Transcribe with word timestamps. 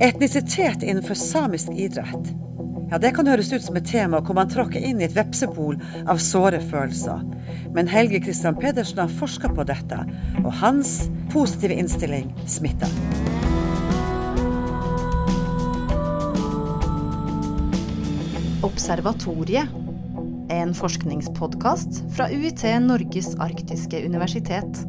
Etnisitet 0.00 0.82
innenfor 0.82 1.14
samisk 1.14 1.68
idrett. 1.70 2.34
Ja, 2.90 2.98
Det 2.98 3.12
kan 3.14 3.26
høres 3.26 3.52
ut 3.52 3.62
som 3.62 3.76
et 3.78 3.86
tema 3.86 4.18
hvor 4.18 4.34
man 4.34 4.50
tråkker 4.50 4.82
inn 4.82 4.98
i 5.00 5.06
et 5.06 5.14
vepsebol 5.14 5.78
av 6.10 6.18
såre 6.18 6.58
følelser. 6.58 7.22
Men 7.74 7.86
Helge 7.86 8.18
Kristian 8.24 8.58
Pedersen 8.58 8.98
har 8.98 9.14
forska 9.20 9.52
på 9.54 9.64
dette, 9.66 10.00
og 10.42 10.50
hans 10.58 11.08
positive 11.30 11.78
innstilling 11.78 12.32
smitter. 12.46 12.90
Observatoriet. 18.66 19.70
En 20.50 20.74
forskningspodkast 20.74 22.02
fra 22.16 22.26
UiT 22.34 22.66
Norges 22.82 23.30
arktiske 23.38 24.02
universitet. 24.06 24.82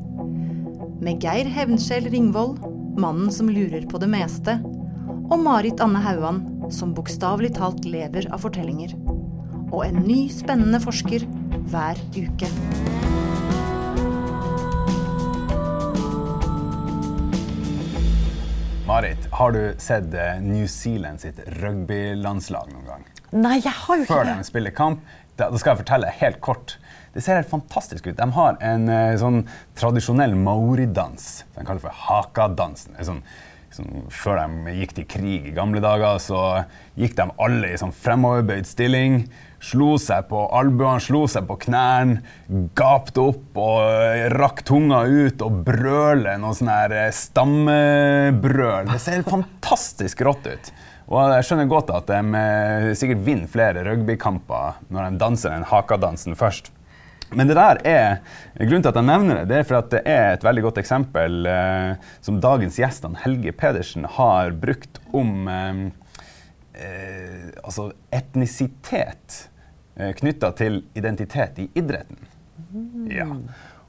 Med 0.98 1.22
Geir 1.22 1.46
Hevnskjell 1.46 2.10
Ringvold, 2.10 2.58
mannen 2.98 3.30
som 3.32 3.50
lurer 3.50 3.86
på 3.88 4.02
det 4.02 4.10
meste, 4.10 4.58
og 5.26 5.40
Marit 5.42 5.82
Anne 5.82 6.02
Hauan, 6.06 6.44
som 6.74 6.94
bokstavelig 6.94 7.56
talt 7.58 7.86
lever 7.90 8.28
av 8.34 8.44
fortellinger. 8.46 8.94
Og 9.74 9.82
en 9.88 10.04
ny, 10.06 10.26
spennende 10.30 10.78
forsker 10.84 11.26
hver 11.72 12.00
uke. 12.14 12.50
Marit, 18.86 19.26
har 19.34 19.56
du 19.56 19.62
sett 19.82 20.14
eh, 20.14 20.38
New 20.46 20.68
Zealand 20.70 21.24
sitt 21.24 21.40
rugbylandslag 21.58 22.70
noen 22.70 22.86
gang? 22.86 23.08
Nei, 23.34 23.58
jeg 23.64 23.74
har 23.74 23.98
jo 23.98 24.06
ikke 24.06 24.14
Før 24.14 24.30
de 24.30 24.46
spiller 24.46 24.76
kamp, 24.78 25.02
da, 25.40 25.50
skal 25.58 25.74
jeg 25.74 25.82
fortelle 25.82 26.14
helt 26.22 26.38
kort. 26.46 26.78
Det 27.16 27.24
ser 27.26 27.42
helt 27.42 27.50
fantastisk 27.50 28.06
ut. 28.06 28.16
De 28.20 28.30
har 28.38 28.62
en 28.62 28.86
eh, 28.94 29.18
sånn 29.20 29.42
tradisjonell 29.80 30.38
maoridans. 30.38 31.28
som 31.42 31.58
De 31.58 31.66
kaller 31.66 31.82
for 31.84 32.06
hakadansen. 32.06 32.94
Det 32.94 33.02
er 33.02 33.10
Sånn, 33.10 33.26
sånn, 33.76 34.06
før 34.14 34.42
de 34.42 34.76
gikk 34.80 34.96
til 34.98 35.08
krig 35.10 35.50
i 35.50 35.56
gamle 35.56 35.82
dager, 35.84 36.20
så 36.24 36.42
gikk 37.00 37.18
de 37.18 37.28
alle 37.42 37.74
i 37.74 37.80
sånn 37.80 37.94
fremoverbøyd 37.96 38.68
stilling. 38.70 39.26
Slo 39.66 39.96
seg 40.02 40.28
på 40.30 40.44
albuene, 40.54 41.02
slo 41.02 41.24
seg 41.32 41.48
på 41.50 41.58
knærne, 41.66 42.20
gapte 42.78 43.24
opp 43.32 43.58
og 43.58 43.80
eh, 43.86 44.28
rakk 44.36 44.62
tunga 44.68 45.04
ut 45.10 45.42
og 45.46 45.64
brølte 45.66 46.36
noe 46.42 46.58
sånn 46.58 46.74
her 46.74 46.98
eh, 47.06 47.14
stammebrøl. 47.16 48.92
Det 48.92 49.02
ser 49.02 49.26
fantastisk 49.26 50.22
rått 50.28 50.52
ut. 50.52 50.74
Og 51.06 51.36
jeg 51.36 51.46
skjønner 51.46 51.70
godt 51.70 51.92
at 51.94 52.10
de 52.10 52.40
eh, 52.40 52.92
sikkert 52.98 53.26
vinner 53.26 53.50
flere 53.52 53.86
rugbykamper 53.86 54.82
når 54.94 55.10
de 55.10 55.22
danser 55.22 55.54
den 55.54 55.68
hakadansen 55.70 56.38
først. 56.38 56.75
Men 57.34 57.50
det 57.50 57.58
der 57.58 57.80
er, 57.90 58.18
grunnen 58.60 58.84
til 58.86 58.92
at 58.92 59.00
jeg 59.00 59.08
nevner 59.08 59.40
det, 59.42 59.46
det 59.50 59.58
er 59.60 59.68
for 59.68 59.80
at 59.80 59.92
det 59.94 60.02
er 60.06 60.28
et 60.36 60.46
veldig 60.46 60.64
godt 60.68 60.80
eksempel 60.82 61.50
eh, 61.50 62.10
som 62.26 62.40
dagens 62.44 62.78
gjest, 62.80 63.08
Helge 63.24 63.54
Pedersen, 63.58 64.06
har 64.18 64.54
brukt 64.62 65.02
om 65.16 65.50
eh, 65.50 65.82
eh, 66.78 67.48
altså 67.64 67.90
etnisitet 68.14 69.40
eh, 69.98 70.14
knytta 70.22 70.54
til 70.60 70.84
identitet 70.94 71.64
i 71.66 71.70
idretten. 71.74 72.22
Ja. 73.12 73.30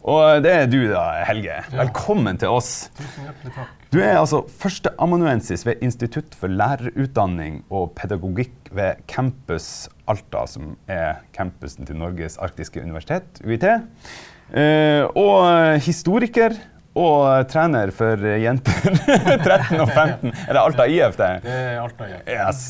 Og 0.06 0.44
det 0.44 0.52
er 0.54 0.68
du 0.70 0.80
da, 0.88 1.08
Helge. 1.26 1.60
Velkommen 1.74 2.38
til 2.40 2.54
oss. 2.56 2.86
Tusen 2.96 3.26
hjertelig 3.26 3.56
takk. 3.58 3.75
Du 3.92 4.00
er 4.02 4.16
altså 4.18 4.40
førsteamanuensis 4.60 5.62
ved 5.66 5.82
Institutt 5.84 6.34
for 6.34 6.50
lærerutdanning 6.50 7.60
og 7.70 7.92
pedagogikk 7.94 8.70
ved 8.74 9.02
Campus 9.08 9.88
Alta, 10.10 10.42
som 10.50 10.74
er 10.90 11.22
campusen 11.36 11.86
til 11.86 11.98
Norges 12.00 12.38
arktiske 12.42 12.82
universitet, 12.82 13.38
UiT. 13.46 13.66
Eh, 13.66 15.04
og 15.14 15.78
historiker 15.86 16.58
og 16.96 17.46
trener 17.52 17.92
for 17.94 18.22
jenter 18.42 19.02
13 19.46 19.82
og 19.84 19.90
15. 19.90 20.32
Er 20.32 20.56
det 20.56 20.62
Alta 20.62 20.86
IF, 20.90 21.18
det? 21.20 21.32
Det 21.44 21.58
er 21.58 21.82
Alta 21.84 22.08
IF. 22.10 22.24
Yes. 22.26 22.64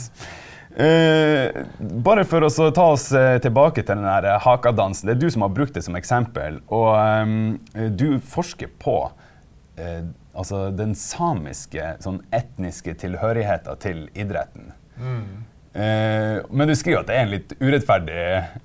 Uh, 0.77 1.63
bare 2.05 2.27
for 2.29 2.45
å 2.45 2.51
ta 2.77 2.91
oss 2.93 3.07
uh, 3.17 3.39
tilbake 3.41 3.81
til 3.81 3.97
den 3.97 4.05
eh, 4.05 4.35
hakadansen. 4.45 5.09
Det 5.09 5.15
er 5.15 5.23
du 5.23 5.31
som 5.33 5.47
har 5.47 5.55
brukt 5.57 5.73
det 5.73 5.87
som 5.87 5.97
eksempel. 5.97 6.59
Og 6.69 6.91
um, 6.93 7.55
du 7.97 8.19
forsker 8.21 8.69
på 8.83 8.99
eh, 9.07 9.23
altså 9.77 10.71
den 10.73 10.95
samiske 10.97 11.95
sånn 12.05 12.23
etniske 12.35 12.95
tilhørigheten 13.03 13.83
til 13.83 14.07
idretten. 14.17 14.73
Eh, 15.77 16.43
men 16.51 16.69
du 16.69 16.73
skriver 16.77 17.03
at 17.03 17.09
det 17.11 17.17
er 17.17 17.27
en 17.27 17.33
litt 17.35 17.51
urettferdig 17.61 18.21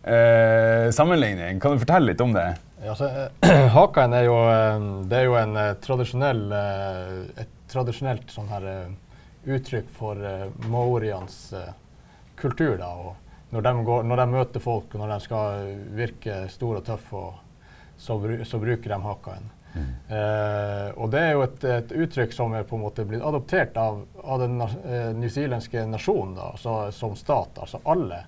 eh, 0.08 0.86
sammenligning. 0.96 1.60
Kan 1.60 1.76
du 1.76 1.82
fortelle 1.82 2.14
litt 2.14 2.22
om 2.24 2.32
det? 2.36 2.46
Ja, 2.86 2.96
så, 2.96 3.10
eh, 3.44 3.66
Hakaen 3.76 4.16
er 4.16 4.24
jo, 4.30 4.38
eh, 4.48 4.86
det 5.12 5.20
er 5.20 5.28
jo 5.28 5.36
en 5.36 5.58
eh, 5.60 5.74
tradisjonell, 5.84 6.46
eh, 6.56 7.44
et 7.44 7.52
tradisjonelt 7.74 8.32
sånn 8.32 8.48
her, 8.54 8.70
eh, 8.72 9.20
uttrykk 9.58 9.92
for 9.98 10.24
eh, 10.24 10.48
maorians 10.72 11.36
eh, 11.58 11.74
kultur. 12.40 12.78
Da, 12.80 12.94
når 13.52 13.68
de, 13.68 13.74
går, 13.92 14.08
når 14.08 14.24
de 14.24 14.28
møter 14.38 14.64
folk, 14.64 14.96
og 14.96 15.04
når 15.04 15.12
de 15.18 15.20
skal 15.28 15.72
virke 15.98 16.44
store 16.54 16.80
og 16.80 16.88
tøffe, 16.94 17.26
så, 18.00 18.18
så 18.48 18.62
bruker 18.62 18.88
de 18.96 19.02
hakaen. 19.04 19.52
Eh, 19.76 20.88
og 21.00 21.12
det 21.14 21.20
er 21.24 21.32
jo 21.32 21.42
et, 21.46 21.64
et 21.64 21.92
uttrykk 22.04 22.34
som 22.36 22.54
er 22.58 22.64
på 22.68 22.76
en 22.76 22.82
måte 22.84 23.06
blitt 23.08 23.22
adoptert 23.24 23.78
av, 23.80 24.02
av 24.24 24.40
den 24.44 24.58
eh, 24.62 25.12
newzealandske 25.16 25.86
nasjonen 25.88 26.36
da, 26.36 26.50
så, 26.60 26.74
som 26.92 27.16
stat. 27.16 27.56
Altså 27.64 27.80
alle, 27.88 28.24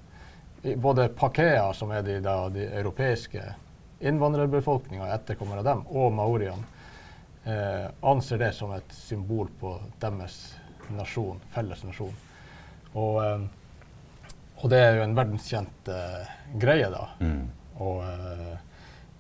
i- 0.64 0.76
både 0.80 1.10
pakea, 1.10 1.74
som 1.76 1.92
er 1.92 2.02
de, 2.08 2.20
da, 2.24 2.38
de 2.50 2.64
europeiske 2.80 3.44
innvandrerbefolkninga, 4.04 5.10
etterkommere 5.16 5.60
av 5.60 5.66
dem, 5.68 5.84
og 5.92 6.14
maoriene, 6.16 6.64
eh, 7.46 7.90
anser 8.02 8.38
det 8.40 8.54
som 8.56 8.72
et 8.76 8.96
symbol 8.96 9.50
på 9.60 9.76
deres 10.00 10.38
nasjon, 10.96 11.40
felles 11.56 11.84
nasjon. 11.88 12.14
Og, 12.94 13.20
eh, 13.24 13.46
og 14.64 14.70
det 14.72 14.80
er 14.80 14.96
jo 15.02 15.04
en 15.10 15.16
verdenskjent 15.18 15.90
eh, 15.92 16.32
greie, 16.62 16.88
da. 16.94 17.08
Og, 17.84 18.04
eh, 18.08 18.54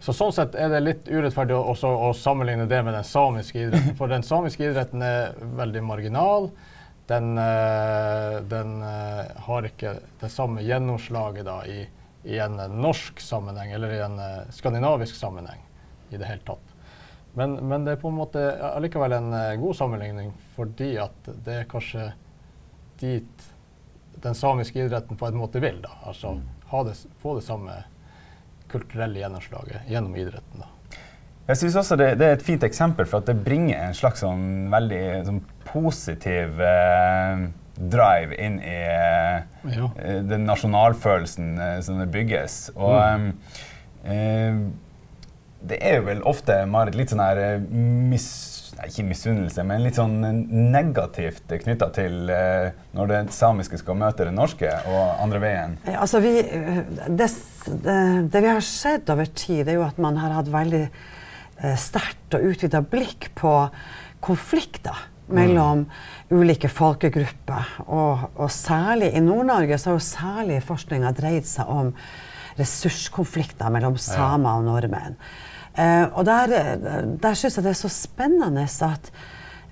så 0.03 0.11
sånn 0.11 0.33
sett 0.35 0.55
er 0.59 0.67
det 0.67 0.81
litt 0.83 1.05
urettferdig 1.07 1.55
å, 1.55 1.61
også, 1.71 1.87
å 1.87 2.09
sammenligne 2.17 2.65
det 2.67 2.81
med 2.83 2.91
den 2.97 3.05
samiske 3.07 3.61
idretten. 3.61 3.93
For 3.99 4.11
den 4.11 4.25
samiske 4.27 4.65
idretten 4.67 5.03
er 5.05 5.37
veldig 5.55 5.83
marginal. 5.87 6.49
Den, 7.07 7.37
eh, 7.39 8.35
den 8.51 8.73
eh, 8.83 9.31
har 9.45 9.67
ikke 9.69 9.93
det 10.19 10.29
samme 10.31 10.63
gjennomslaget 10.63 11.47
da, 11.47 11.61
i, 11.71 11.85
i 12.27 12.41
en 12.43 12.59
norsk 12.83 13.23
sammenheng 13.23 13.71
eller 13.77 13.95
i 13.95 14.01
en 14.03 14.19
eh, 14.19 14.51
skandinavisk 14.51 15.15
sammenheng 15.15 15.63
i 16.11 16.19
det 16.19 16.27
hele 16.27 16.43
tatt. 16.51 16.75
Men, 17.39 17.55
men 17.63 17.87
det 17.87 17.95
er 17.95 18.03
på 18.03 18.11
en 18.11 18.19
måte 18.19 18.43
allikevel 18.73 19.15
en 19.15 19.31
god 19.63 19.79
sammenligning 19.79 20.35
fordi 20.57 20.91
at 21.01 21.31
det 21.47 21.61
er 21.61 21.71
kanskje 21.71 22.11
dit 22.99 23.47
den 24.23 24.35
samiske 24.35 24.83
idretten 24.83 25.17
på 25.17 25.31
en 25.31 25.39
måte 25.39 25.63
vil. 25.63 25.79
Da. 25.81 25.95
Altså 26.11 26.35
ha 26.69 26.83
det, 26.83 26.99
få 27.23 27.39
det 27.39 27.47
samme 27.47 27.79
kulturelle 28.73 29.21
gjennomslaget 29.23 29.89
gjennom 29.89 30.15
idretten. 30.19 30.63
Da. 30.63 30.69
Jeg 31.47 31.59
synes 31.59 31.75
også 31.81 31.97
det, 31.99 32.13
det 32.19 32.27
er 32.27 32.37
et 32.37 32.45
fint 32.45 32.63
eksempel, 32.63 33.07
for 33.09 33.19
at 33.19 33.27
det 33.27 33.41
bringer 33.43 33.81
en 33.89 33.97
slags 33.97 34.21
sånn 34.23 34.69
veldig 34.71 35.01
sånn 35.27 35.41
positiv 35.67 36.61
eh, 36.63 37.41
drive 37.75 38.37
inn 38.39 38.59
i 38.61 38.77
eh, 38.77 39.43
Ja. 39.73 39.89
eh, 39.99 40.21
den 40.29 40.45
nasjonalfølelsen 40.47 41.51
eh, 41.59 41.75
som 41.83 41.99
det 41.99 42.07
bygges. 42.13 42.71
Og 42.77 42.95
mm. 42.95 43.27
eh, 44.07 44.61
det 45.63 45.79
er 45.81 45.99
jo 45.99 46.07
vel 46.07 46.23
ofte, 46.27 46.61
Marit, 46.67 46.95
litt 46.99 47.11
sånn 47.11 47.23
her 47.23 47.39
eh, 47.39 47.59
mis, 48.13 48.27
Ikke 48.83 49.05
misunnelse, 49.07 49.63
men 49.67 49.83
litt 49.85 49.97
sånn 49.99 50.17
negativt 50.73 51.51
knytta 51.63 51.89
til 51.95 52.31
eh, 52.33 52.73
når 52.97 53.11
det 53.11 53.21
samiske 53.35 53.79
skal 53.79 53.99
møte 53.99 54.27
det 54.27 54.33
norske, 54.35 54.69
og 54.89 55.23
andre 55.23 55.43
veien. 55.43 55.77
Ja, 55.87 56.01
Altså, 56.03 56.19
vi, 56.23 56.33
det, 56.41 57.29
det, 57.85 57.97
det 58.33 58.41
vi 58.43 58.51
har 58.51 58.65
sett 58.67 59.09
over 59.13 59.29
tid, 59.31 59.67
er 59.67 59.79
jo 59.79 59.85
at 59.87 60.01
man 60.03 60.19
har 60.19 60.35
hatt 60.35 60.51
veldig 60.51 60.83
eh, 60.83 61.77
sterkt 61.79 62.35
og 62.35 62.51
utvida 62.51 62.83
blikk 62.83 63.31
på 63.39 63.53
konflikter 64.23 65.07
mellom 65.33 65.85
ulike 66.33 66.69
folkegrupper. 66.71 67.79
Og, 67.87 68.27
og 68.35 68.51
særlig 68.51 69.13
i 69.15 69.23
Nord-Norge 69.23 69.79
så 69.79 69.91
har 69.91 69.97
jo 69.97 70.05
særlig 70.05 70.59
forskninga 70.67 71.13
dreid 71.15 71.47
seg 71.47 71.71
om 71.71 71.93
ressurskonflikter 72.59 73.71
mellom 73.73 73.97
samer 74.01 74.59
og 74.59 74.67
nordmenn. 74.67 75.17
Eh, 75.73 76.05
og 76.13 76.25
der, 76.27 76.51
eh, 76.53 77.05
der 77.21 77.37
syns 77.37 77.57
jeg 77.57 77.65
det 77.65 77.71
er 77.73 77.79
så 77.79 77.89
spennende 77.89 78.65
at 78.85 79.07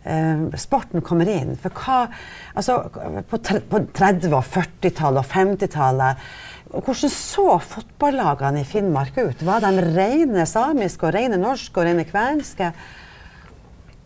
eh, 0.04 0.48
sporten 0.58 1.04
kommer 1.06 1.30
inn. 1.30 1.58
For 1.62 1.70
hva 1.70 2.08
Altså, 2.56 2.82
på, 3.30 3.38
på 3.70 3.84
30- 3.96 4.34
og 4.36 4.44
40-tallet 4.44 5.22
og 5.22 5.30
50-tallet 5.32 6.26
hvordan 6.72 7.12
så 7.12 7.58
fotballagene 7.60 8.62
i 8.62 8.68
Finnmark 8.68 9.18
ut? 9.18 9.44
Var 9.44 9.64
de 9.64 9.86
rene 9.92 10.46
samiske 10.48 11.08
og 11.08 11.16
rene 11.16 11.40
norske 11.40 11.82
og 11.82 11.88
rene 11.88 12.06
kvenske? 12.08 12.72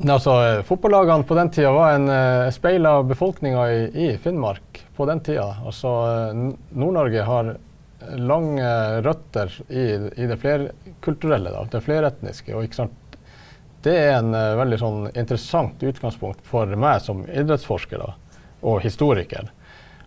Altså, 0.02 0.64
fotballagene 0.68 1.28
på 1.30 1.38
den 1.38 1.52
tida 1.54 1.72
var 1.72 1.94
en 1.96 2.10
uh, 2.10 2.50
speil 2.52 2.86
av 2.90 3.06
befolkninga 3.08 3.68
i, 3.72 3.84
i 3.94 4.08
Finnmark 4.22 4.82
på 4.98 5.08
den 5.08 5.22
tida. 5.24 5.52
Altså, 5.64 5.94
Nord-Norge 6.74 7.28
har 7.30 7.54
lange 8.18 8.68
røtter 9.06 9.54
i, 9.70 9.86
i 10.22 10.28
det 10.30 10.38
flerkulturelle, 10.42 11.54
da, 11.54 11.64
det 11.72 11.82
fleretniske. 11.86 12.54
Og, 12.56 12.68
ikke 12.68 12.82
sant? 12.84 13.18
Det 13.86 13.94
er 13.94 14.16
en 14.18 14.34
uh, 14.34 14.56
veldig 14.58 14.78
sånn, 14.82 15.02
interessant 15.14 15.84
utgangspunkt 15.86 16.42
for 16.46 16.70
meg 16.80 17.04
som 17.06 17.22
idrettsforsker. 17.30 18.02
Da. 18.02 18.14
og 18.66 18.82
historiker. 18.82 19.52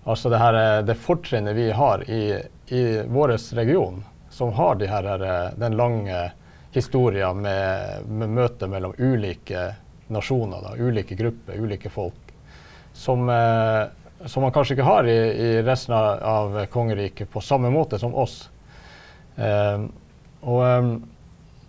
Altså 0.05 0.31
det, 0.33 0.39
eh, 0.39 0.79
det 0.83 0.95
fortrinnet 0.95 1.57
vi 1.57 1.71
har 1.71 2.11
i, 2.11 2.43
i 2.67 3.03
vår 3.07 3.37
region, 3.55 4.05
som 4.31 4.53
har 4.53 4.75
de 4.75 4.87
her, 4.87 5.05
eh, 5.05 5.51
den 5.57 5.77
lange 5.77 6.33
historien 6.73 7.43
med, 7.43 8.07
med 8.09 8.29
møte 8.29 8.67
mellom 8.67 8.95
ulike 8.99 9.75
nasjoner, 10.09 10.63
da, 10.65 10.75
ulike 10.79 11.15
grupper, 11.15 11.61
ulike 11.61 11.91
folk, 11.91 12.33
som, 12.93 13.29
eh, 13.29 13.85
som 14.27 14.43
man 14.43 14.53
kanskje 14.55 14.75
ikke 14.77 14.89
har 14.89 15.07
i, 15.07 15.17
i 15.17 15.51
resten 15.63 15.95
av, 15.95 16.09
av 16.23 16.59
kongeriket 16.73 17.31
på 17.31 17.43
samme 17.45 17.71
måte 17.71 18.01
som 18.01 18.17
oss. 18.19 18.41
Eh, 19.39 19.87
og 20.49 20.63
um, 20.63 20.93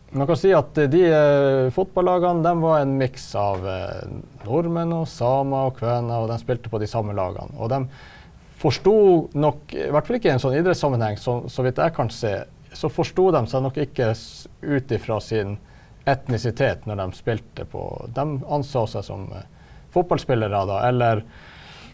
man 0.10 0.28
kan 0.30 0.38
si 0.38 0.52
at 0.58 0.78
de 0.90 1.02
uh, 1.14 1.70
fotballagene 1.74 2.42
de 2.46 2.54
var 2.64 2.82
en 2.82 2.96
miks 2.98 3.28
av 3.38 3.66
uh, 3.66 4.08
nordmenn 4.46 4.94
og 4.98 5.10
samer 5.10 5.70
og 5.70 5.76
kvener, 5.78 6.24
og 6.24 6.32
de 6.32 6.40
spilte 6.42 6.72
på 6.72 6.82
de 6.82 6.90
samme 6.90 7.14
lagene. 7.18 7.54
Og 7.62 7.70
de 7.70 7.84
forsto 8.60 8.96
nok, 9.38 9.76
i 9.78 9.90
hvert 9.94 10.08
fall 10.08 10.18
ikke 10.18 10.32
i 10.32 10.34
en 10.34 10.42
sånn 10.42 10.58
idrettssammenheng, 10.58 11.20
så, 11.22 11.44
så 11.50 11.66
vidt 11.66 11.82
jeg 11.82 11.96
kan 11.96 12.10
se, 12.14 12.34
så 12.74 12.90
forsto 12.92 13.30
de 13.36 13.44
seg 13.50 13.64
nok 13.66 13.78
ikke 13.86 14.12
ut 14.66 14.98
ifra 14.98 15.20
sin 15.24 15.58
etnisitet 16.10 16.88
når 16.90 17.04
de 17.04 17.18
spilte 17.18 17.66
på 17.70 17.84
De 18.16 18.24
anså 18.50 18.88
seg 18.90 19.06
som 19.06 19.30
uh, 19.30 19.46
fotballspillere, 19.94 20.66
da, 20.70 20.82
eller 20.90 21.24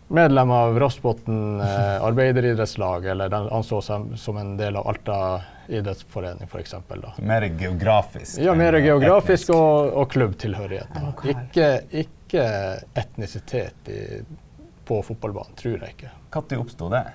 medlem 0.08 0.52
av 0.52 0.80
Rostbotn 0.80 1.62
eh, 1.62 2.04
arbeideridrettslag, 2.04 3.06
eller 3.06 3.30
den 3.30 3.50
anså 3.50 3.82
seg 3.82 4.14
som 4.22 4.38
en 4.38 4.56
del 4.58 4.76
av 4.76 4.88
Alta 4.88 5.20
idrettsforening, 5.68 6.48
f.eks. 6.52 6.76
Mer 7.18 7.42
geografisk? 7.42 8.40
Ja, 8.42 8.54
mer 8.56 8.78
geografisk 8.80 9.50
og, 9.56 9.92
og 9.98 10.10
klubbtilhørighet. 10.14 11.00
Ikke, 11.34 11.70
ikke, 12.06 12.48
etnisitet 12.94 13.90
i, 13.90 14.02
på 14.86 15.02
fotballbanen, 15.06 15.58
tror 15.58 15.80
jeg 15.80 15.96
ikke. 15.98 16.14
Når 16.36 16.60
oppsto 16.62 16.90
det? 16.92 17.06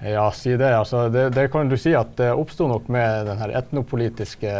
Ja, 0.00 0.30
si 0.32 0.54
det. 0.56 0.70
Altså, 0.76 1.08
det, 1.12 1.26
det, 1.36 1.48
kan 1.52 1.68
du 1.68 1.76
si 1.76 1.92
at 1.96 2.14
det 2.16 2.30
oppsto 2.32 2.68
nok 2.70 2.86
med 2.92 3.26
den 3.28 3.40
her 3.42 3.52
etnopolitiske 3.60 4.52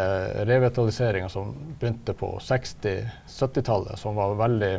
revitaliseringa 0.48 1.30
som 1.32 1.54
begynte 1.80 2.12
på 2.16 2.34
60-70-tallet, 2.44 3.96
som 4.00 4.18
var 4.18 4.34
veldig 4.40 4.74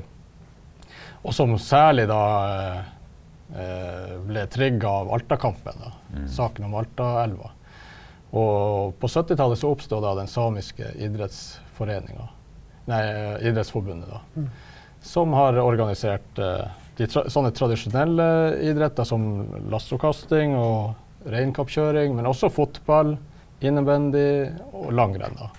Og 1.21 1.35
som 1.37 1.53
særlig 1.61 2.07
da 2.09 2.21
eh, 3.53 4.13
ble 4.25 4.45
trigga 4.49 4.89
av 5.03 5.11
Alta-kampen, 5.13 5.83
mm. 6.15 6.27
saken 6.33 6.65
om 6.69 6.77
Altaelva. 6.81 7.51
Og 8.31 8.95
på 8.99 9.09
70-tallet 9.11 9.59
så 9.59 9.73
oppstod 9.73 10.05
da 10.05 10.15
den 10.17 10.29
samiske 10.31 10.93
idrettsforeninga, 11.03 12.29
nei, 12.89 13.01
idrettsforbundet, 13.49 14.07
da, 14.09 14.21
mm. 14.39 14.47
som 15.03 15.35
har 15.35 15.59
organisert 15.61 16.39
de 16.97 17.07
tra 17.09 17.25
sånne 17.31 17.51
tradisjonelle 17.55 18.27
idretter 18.67 19.07
som 19.07 19.23
lassokasting 19.71 20.55
og 20.57 21.27
reinkappkjøring, 21.31 22.15
men 22.17 22.29
også 22.29 22.49
fotball, 22.53 23.15
innebandy 23.61 24.51
og 24.73 24.91
langrenn. 24.97 25.37
da. 25.37 25.49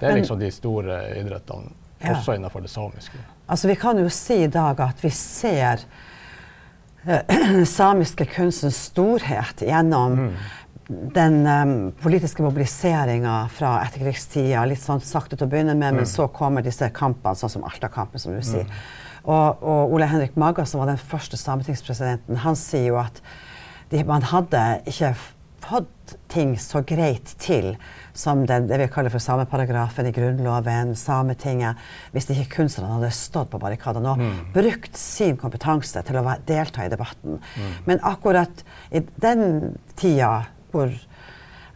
Det 0.00 0.08
er 0.08 0.16
liksom 0.18 0.40
de 0.40 0.50
store 0.54 1.00
idrettene, 1.18 1.72
ja. 2.02 2.14
også 2.14 2.36
innenfor 2.38 2.64
det 2.64 2.72
samiske. 2.72 3.20
Altså 3.48 3.68
Vi 3.70 3.78
kan 3.80 3.98
jo 3.98 4.10
si 4.12 4.42
i 4.44 4.52
dag 4.52 4.80
at 4.84 5.02
vi 5.02 5.10
ser 5.14 5.82
uh, 7.08 7.64
samiske 7.78 8.28
kunstens 8.36 8.78
storhet 8.90 9.64
gjennom 9.66 10.22
mm 10.28 10.32
den 10.88 11.46
um, 11.46 11.92
politiske 12.00 12.42
mobiliseringa 12.42 13.48
fra 13.52 13.74
etterkrigstida, 13.84 14.62
litt 14.64 14.80
sånn 14.80 15.02
sakte 15.04 15.36
til 15.36 15.44
å 15.44 15.50
begynne 15.52 15.74
med, 15.76 15.92
mm. 15.92 16.00
men 16.00 16.08
så 16.08 16.28
kommer 16.32 16.64
disse 16.64 16.88
kampene, 16.96 17.36
sånn 17.36 17.52
som 17.58 17.66
Alta-kampen, 17.68 18.22
som 18.22 18.32
du 18.32 18.40
sier. 18.40 18.64
Mm. 18.64 18.78
Og, 19.28 19.60
og, 19.60 19.92
Ole 19.92 20.08
Henrik 20.08 20.38
Magga, 20.40 20.64
som 20.64 20.80
var 20.80 20.88
den 20.88 21.00
første 21.00 21.36
sametingspresidenten, 21.36 22.40
han 22.40 22.56
sier 22.56 22.88
jo 22.94 23.00
at 23.02 23.20
de, 23.92 24.00
man 24.08 24.24
hadde 24.30 24.62
ikke 24.88 25.12
fått 25.68 26.16
ting 26.32 26.54
så 26.60 26.80
greit 26.86 27.34
til 27.42 27.74
som 28.18 28.44
det, 28.48 28.60
det 28.70 28.80
vi 28.82 28.88
kaller 28.92 29.12
for 29.14 29.22
sameparagrafen 29.22 30.08
i 30.10 30.14
Grunnloven, 30.14 30.94
Sametinget, 30.98 31.78
hvis 32.14 32.28
ikke 32.34 32.58
kunstnerne 32.58 32.98
hadde 32.98 33.12
stått 33.14 33.52
på 33.52 33.60
barrikadene 33.62 34.14
og 34.14 34.22
mm. 34.22 34.38
brukt 34.56 34.98
sin 34.98 35.38
kompetanse 35.40 36.02
til 36.06 36.18
å 36.20 36.24
delta 36.48 36.86
i 36.86 36.92
debatten. 36.92 37.38
Mm. 37.38 37.74
Men 37.86 38.02
akkurat 38.06 38.64
i 38.90 39.04
den 39.22 39.76
tida 39.98 40.48
hvor 40.72 40.90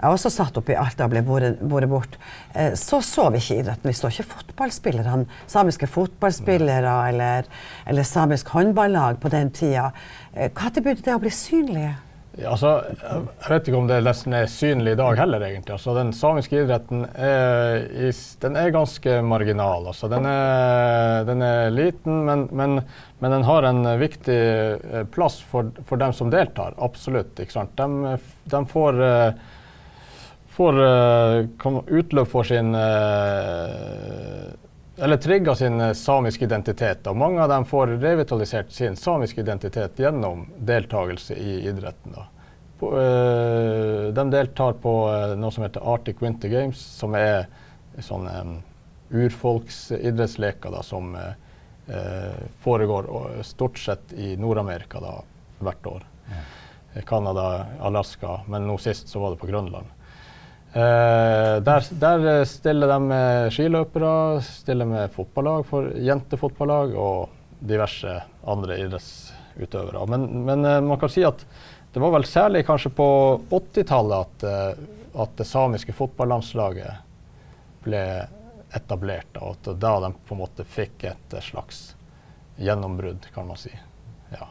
jeg 0.02 0.16
også 0.16 0.32
satt 0.34 0.56
oppi 0.58 0.74
Alta 0.74 1.06
og 1.06 1.12
ble 1.12 1.20
båret 1.22 1.90
bort, 1.90 2.16
eh, 2.58 2.72
så 2.74 2.98
så 3.06 3.28
vi 3.30 3.38
ikke 3.38 3.60
idretten. 3.60 3.86
Vi 3.86 3.94
så 3.94 4.10
ikke 4.10 4.32
fotballspillere, 4.32 5.20
samiske 5.46 5.86
fotballspillere 5.86 6.94
eller, 7.12 7.46
eller 7.86 8.08
samisk 8.08 8.50
håndballag 8.50 9.20
på 9.22 9.30
den 9.30 9.52
tida. 9.54 9.92
Hva 10.34 10.72
eh, 10.72 10.80
begynte 10.80 11.06
det 11.06 11.14
å 11.14 11.22
bli 11.22 11.30
synlig? 11.30 11.92
Altså, 12.32 12.70
jeg 12.96 13.50
vet 13.50 13.66
ikke 13.68 13.76
om 13.76 13.88
det 13.90 13.98
nesten 14.06 14.32
er 14.32 14.46
synlig 14.48 14.94
i 14.94 14.98
dag 14.98 15.18
heller, 15.20 15.42
egentlig. 15.44 15.74
Altså, 15.74 15.92
den 15.98 16.14
samiske 16.16 16.62
idretten 16.62 17.04
er, 17.12 17.84
den 18.40 18.56
er 18.56 18.72
ganske 18.72 19.18
marginal. 19.28 19.90
Altså, 19.90 20.08
den, 20.08 20.24
er, 20.30 21.26
den 21.28 21.44
er 21.44 21.68
liten, 21.74 22.22
men, 22.24 22.46
men, 22.48 22.78
men, 23.20 23.34
den 23.36 23.44
har 23.44 23.68
en 23.68 23.84
viktig 24.00 24.38
eh, 24.38 25.04
plass 25.12 25.42
for, 25.44 25.74
for 25.84 26.00
dem 26.00 26.16
som 26.16 26.32
deltar. 26.32 26.72
Absolutt. 26.80 27.36
De, 27.36 27.44
de, 28.56 28.62
får, 28.72 29.02
eh, 29.10 29.44
får 30.56 30.82
eh, 30.88 31.78
utløp 32.00 32.32
for 32.32 32.48
sin 32.48 32.72
eller 34.96 35.16
trigga 35.16 35.54
sin 35.54 35.94
samiske 35.94 36.44
identitet. 36.44 37.06
Og 37.06 37.16
mange 37.16 37.40
av 37.42 37.48
dem 37.48 37.64
får 37.64 37.96
revitalisert 38.02 38.72
sin 38.72 38.96
samiske 38.96 39.40
identitet 39.40 39.98
gjennom 39.98 40.46
deltakelse 40.58 41.34
i 41.34 41.62
idretten. 41.68 42.16
På, 42.78 42.92
øh, 42.98 44.12
de 44.14 44.24
deltar 44.30 44.76
på 44.82 44.94
øh, 45.10 45.36
noe 45.38 45.54
som 45.54 45.64
heter 45.64 45.86
Arctic 45.94 46.20
Winter 46.20 46.50
Games, 46.52 46.80
som 46.98 47.14
er 47.14 47.46
sånne 48.02 48.34
um, 48.40 48.52
urfolksidrettsleker 49.12 50.78
som 50.80 51.10
uh, 51.12 52.38
foregår 52.64 53.10
stort 53.44 53.76
sett 53.78 54.14
i 54.16 54.30
Nord-Amerika 54.40 55.02
hvert 55.60 55.86
år. 55.86 56.06
Canada, 57.04 57.66
Alaska, 57.84 58.38
men 58.48 58.64
nå 58.66 58.78
sist 58.80 59.12
så 59.12 59.20
var 59.20 59.34
det 59.34 59.42
på 59.42 59.50
Grønland. 59.50 59.92
Uh, 60.72 61.60
der, 61.60 61.84
der, 62.00 62.44
stiller 62.48 62.88
de 62.88 62.96
med 63.04 63.50
skiløpere, 63.52 64.40
stiller 64.40 64.88
med 64.88 65.10
fotballag 65.12 65.66
for 65.68 65.90
jentefotballag 66.00 66.94
og 66.96 67.34
diverse 67.60 68.14
andre 68.48 68.78
idrettsutøvere. 68.80 70.06
Men, 70.08 70.24
men 70.46 70.64
uh, 70.64 70.78
man 70.80 70.96
kan 71.00 71.12
si 71.12 71.26
at 71.28 71.44
det 71.92 72.00
var 72.00 72.14
vel 72.14 72.24
særlig 72.24 72.62
kanskje 72.64 72.88
på 72.96 73.08
80-tallet 73.50 74.16
at, 74.24 74.46
uh, 74.48 75.20
at, 75.26 75.34
det 75.36 75.44
samiske 75.50 75.92
fotballandslaget 75.92 77.84
ble 77.84 78.04
etablert. 78.72 79.36
Og 79.44 79.58
at 79.58 79.74
da 79.76 79.90
de 80.06 80.14
på 80.24 80.38
en 80.38 80.40
måte 80.40 80.64
fikk 80.64 81.04
et 81.10 81.36
slags 81.44 81.90
gjennombrudd, 82.56 83.28
kan 83.34 83.44
man 83.50 83.60
si. 83.60 83.74
Ja. 84.32 84.48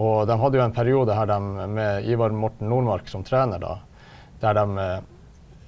Og 0.00 0.24
de 0.30 0.38
hadde 0.40 0.62
jo 0.62 0.64
en 0.64 0.72
periode 0.80 1.12
her 1.12 1.28
de, 1.28 1.38
med 1.76 2.08
Ivar 2.08 2.32
Morten 2.32 2.72
Nordmark 2.72 3.12
som 3.12 3.26
trener. 3.26 3.60
da, 3.60 3.74
der 4.40 4.54
de 4.54 4.78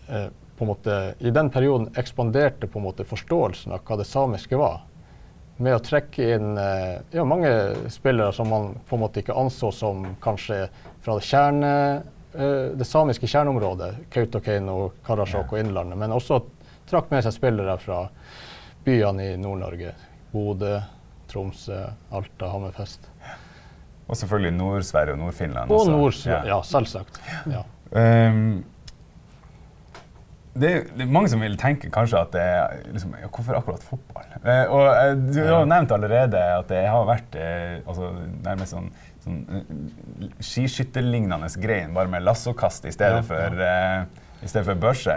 eh, 0.08 0.28
på 0.60 0.64
en 0.64 0.68
måte, 0.68 1.14
i 1.18 1.30
den 1.30 1.50
perioden 1.50 1.88
ekspanderte 1.96 2.68
på 2.68 2.78
en 2.78 2.84
måte 2.84 3.04
forståelsen 3.08 3.72
av 3.72 3.80
hva 3.86 3.96
det 3.96 4.04
samiske 4.04 4.58
var. 4.60 4.82
Med 5.56 5.76
å 5.76 5.82
trekke 5.84 6.26
inn 6.34 6.58
eh, 6.60 7.00
ja, 7.16 7.24
mange 7.24 7.50
spillere 7.88 8.32
som 8.36 8.48
man 8.52 8.74
på 8.88 8.96
en 8.96 9.04
måte 9.06 9.22
ikke 9.22 9.36
anså 9.40 9.70
som 9.72 10.04
kanskje 10.20 10.66
fra 11.00 11.16
det, 11.16 11.24
kjerne, 11.24 11.72
eh, 12.34 12.76
det 12.76 12.88
samiske 12.88 13.28
kjerneområdet, 13.28 13.90
Kautokeino, 14.12 14.76
Karasjok 15.06 15.56
og 15.56 15.62
Innlandet, 15.62 16.00
men 16.00 16.12
også 16.16 16.42
trakk 16.90 17.08
med 17.12 17.24
seg 17.24 17.38
spillere 17.38 17.78
fra 17.80 18.04
byene 18.84 19.32
i 19.32 19.40
Nord-Norge. 19.40 19.96
Bodø, 20.30 20.76
Tromsø, 21.30 21.82
Alta, 22.12 22.52
Hammerfest. 22.52 23.08
Og 24.10 24.16
selvfølgelig 24.18 24.56
Nord-Sverige 24.58 25.16
og 25.16 25.24
Nord-Finland. 25.24 25.72
Og 25.72 25.88
Nord-Sverige, 25.88 26.48
ja. 26.50 26.56
ja. 26.58 26.62
selvsagt. 26.66 27.20
Ja. 27.48 27.64
Um, 27.90 28.62
det, 30.54 30.68
er, 30.68 30.84
det, 30.94 31.02
er, 31.02 31.10
mange 31.10 31.30
som 31.32 31.42
vil 31.42 31.56
tenke 31.58 31.90
kanskje 31.90 32.20
at 32.20 32.32
det 32.34 32.42
er 32.42 32.80
liksom, 32.92 33.16
ja, 33.18 33.26
Hvorfor 33.30 33.58
akkurat 33.58 33.84
fotball? 33.86 34.28
Uh, 34.44 34.64
og 34.70 34.86
uh, 34.86 35.12
Du 35.18 35.38
har 35.40 35.60
jo 35.64 35.68
nevnt 35.70 35.94
allerede 35.94 36.42
at 36.60 36.70
det 36.70 36.84
har 36.86 37.06
vært 37.08 37.38
uh, 37.38 37.76
altså, 37.90 38.10
nærmest 38.46 38.74
sånn, 38.76 38.90
sånn 39.24 39.38
skiskytterlignende 40.38 41.50
grein, 41.62 41.94
bare 41.96 42.10
med 42.12 42.26
lassokast 42.26 42.86
i 42.86 42.94
stedet, 42.94 43.22
ja, 43.22 43.26
for, 43.26 43.62
i 44.40 44.50
stedet 44.50 44.66
for 44.68 44.82
børse. 44.82 45.16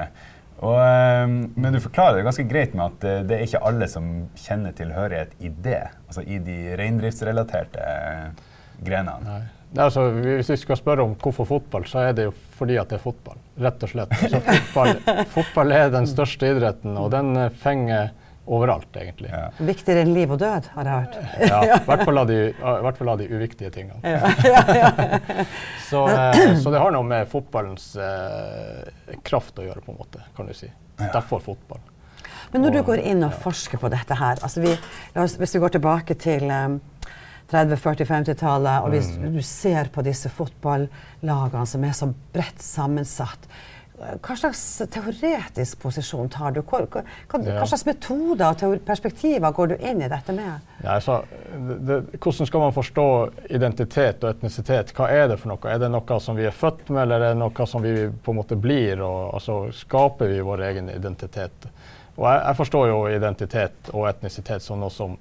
Og, 0.63 0.77
men 1.59 1.75
du 1.75 1.79
forklarer 1.83 2.19
det 2.19 2.27
ganske 2.27 2.45
greit 2.47 2.75
med 2.77 2.85
at 2.85 3.27
det 3.27 3.35
er 3.35 3.45
ikke 3.47 3.63
alle 3.67 3.87
som 3.91 4.09
kjenner 4.39 4.75
tilhørighet 4.77 5.33
i 5.43 5.49
det, 5.65 5.81
altså 6.07 6.23
i 6.23 6.37
de 6.43 6.57
reindriftsrelaterte 6.79 7.87
grenene. 8.83 9.23
Nei. 9.27 9.41
Altså, 9.73 10.09
hvis 10.21 10.51
vi 10.51 10.57
skal 10.61 10.77
spørre 10.77 11.05
om 11.05 11.15
hvorfor 11.17 11.47
fotball, 11.49 11.85
så 11.89 12.03
er 12.07 12.17
det 12.17 12.27
jo 12.27 12.33
fordi 12.57 12.75
at 12.77 12.91
det 12.91 12.99
er 12.99 13.03
fotball. 13.03 13.39
Rett 13.63 13.85
og 13.85 13.89
slett. 13.89 14.11
Altså, 14.19 14.41
fotball, 14.45 14.99
fotball, 15.37 15.73
er 15.73 15.93
den 15.93 16.09
største 16.09 16.51
idretten, 16.53 16.97
og 16.99 17.09
den 17.13 17.33
fenger 17.63 18.11
overalt, 18.45 18.91
egentlig. 18.99 19.31
Ja. 19.31 19.47
Viktigere 19.63 20.03
enn 20.03 20.11
liv 20.13 20.33
og 20.35 20.41
død, 20.41 20.67
har 20.75 20.89
jeg 20.89 21.05
hørt. 21.05 21.17
Ja, 21.47 21.61
I 21.79 21.79
hvert 21.87 22.03
fall 22.09 22.21
av 22.21 22.27
de, 22.29 22.39
fall 22.99 23.13
av 23.13 23.23
de 23.23 23.29
uviktige 23.31 23.71
tingene. 23.73 24.17
så, 25.89 26.03
eh, 26.11 26.43
så 26.59 26.73
det 26.73 26.83
har 26.83 26.93
noe 26.93 27.07
med 27.07 27.31
fotballens 27.31 27.93
eh, 27.95 29.17
kraft 29.25 29.57
å 29.57 29.65
gjøre, 29.65 29.81
på 29.85 29.95
en 29.95 30.01
måte, 30.03 30.21
kan 30.37 30.49
du 30.49 30.53
si. 30.57 30.69
Derfor 30.99 31.41
fotball. 31.43 31.81
Men 32.53 32.67
når 32.67 32.75
du 32.75 32.83
går 32.85 32.99
inn 33.01 33.23
og 33.25 33.33
forsker 33.41 33.79
på 33.81 33.89
dette 33.89 34.13
her, 34.19 34.37
altså 34.45 34.61
vi, 34.61 34.75
la 35.15 35.23
oss, 35.25 35.39
hvis 35.41 35.55
vi 35.55 35.61
går 35.63 35.73
tilbake 35.73 36.17
til 36.21 36.51
um, 36.51 36.75
30-, 37.53 37.79
40-, 37.83 38.09
50-tallet, 38.09 38.83
og 38.83 38.95
hvis 38.95 39.13
du 39.21 39.41
ser 39.45 39.91
på 39.93 40.03
disse 40.05 40.31
fotballagene 40.33 41.69
som 41.69 41.85
er 41.87 41.95
så 41.97 42.09
bredt 42.33 42.63
sammensatt, 42.63 43.47
hva 43.93 44.35
slags 44.35 44.61
teoretisk 44.91 45.79
posisjon 45.83 46.29
tar 46.31 46.55
du? 46.55 46.61
Hva, 46.65 46.81
hva, 46.89 47.01
hva, 47.29 47.65
slags 47.69 47.85
metoder 47.85 48.65
og 48.65 48.79
perspektiver 48.87 49.53
går 49.53 49.73
du 49.73 49.75
inn 49.77 50.01
i 50.01 50.09
dette 50.11 50.33
med? 50.35 50.65
Ja, 50.81 50.95
altså, 50.97 51.19
det, 51.53 51.77
det, 51.87 51.99
hvordan 52.17 52.49
skal 52.49 52.63
man 52.65 52.75
forstå 52.75 53.07
identitet 53.53 54.25
og 54.25 54.33
etnisitet? 54.33 54.95
Hva 54.97 55.11
er 55.13 55.27
det 55.31 55.37
for 55.41 55.53
noe? 55.53 55.61
Er 55.69 55.81
det 55.83 55.91
noe 55.93 56.19
som 56.23 56.39
vi 56.39 56.47
er 56.49 56.55
født 56.57 56.89
med, 56.89 57.03
eller 57.05 57.27
er 57.29 57.35
det 57.35 57.41
noe 57.43 57.67
som 57.69 57.85
vi 57.85 57.93
på 58.09 58.33
en 58.33 58.39
måte 58.41 58.57
blir? 58.59 59.03
Og, 59.05 59.35
altså, 59.37 59.59
skaper 59.83 60.33
vi 60.33 60.41
vår 60.43 60.65
egen 60.71 60.89
identitet? 60.93 61.69
Og 62.17 62.25
jeg, 62.27 62.41
jeg 62.41 62.59
forstår 62.63 62.89
jo 62.89 62.99
identitet 63.13 63.93
og 63.93 64.09
etnisitet 64.09 64.65
som 64.65 64.81
noe 64.81 64.93
som 64.93 65.15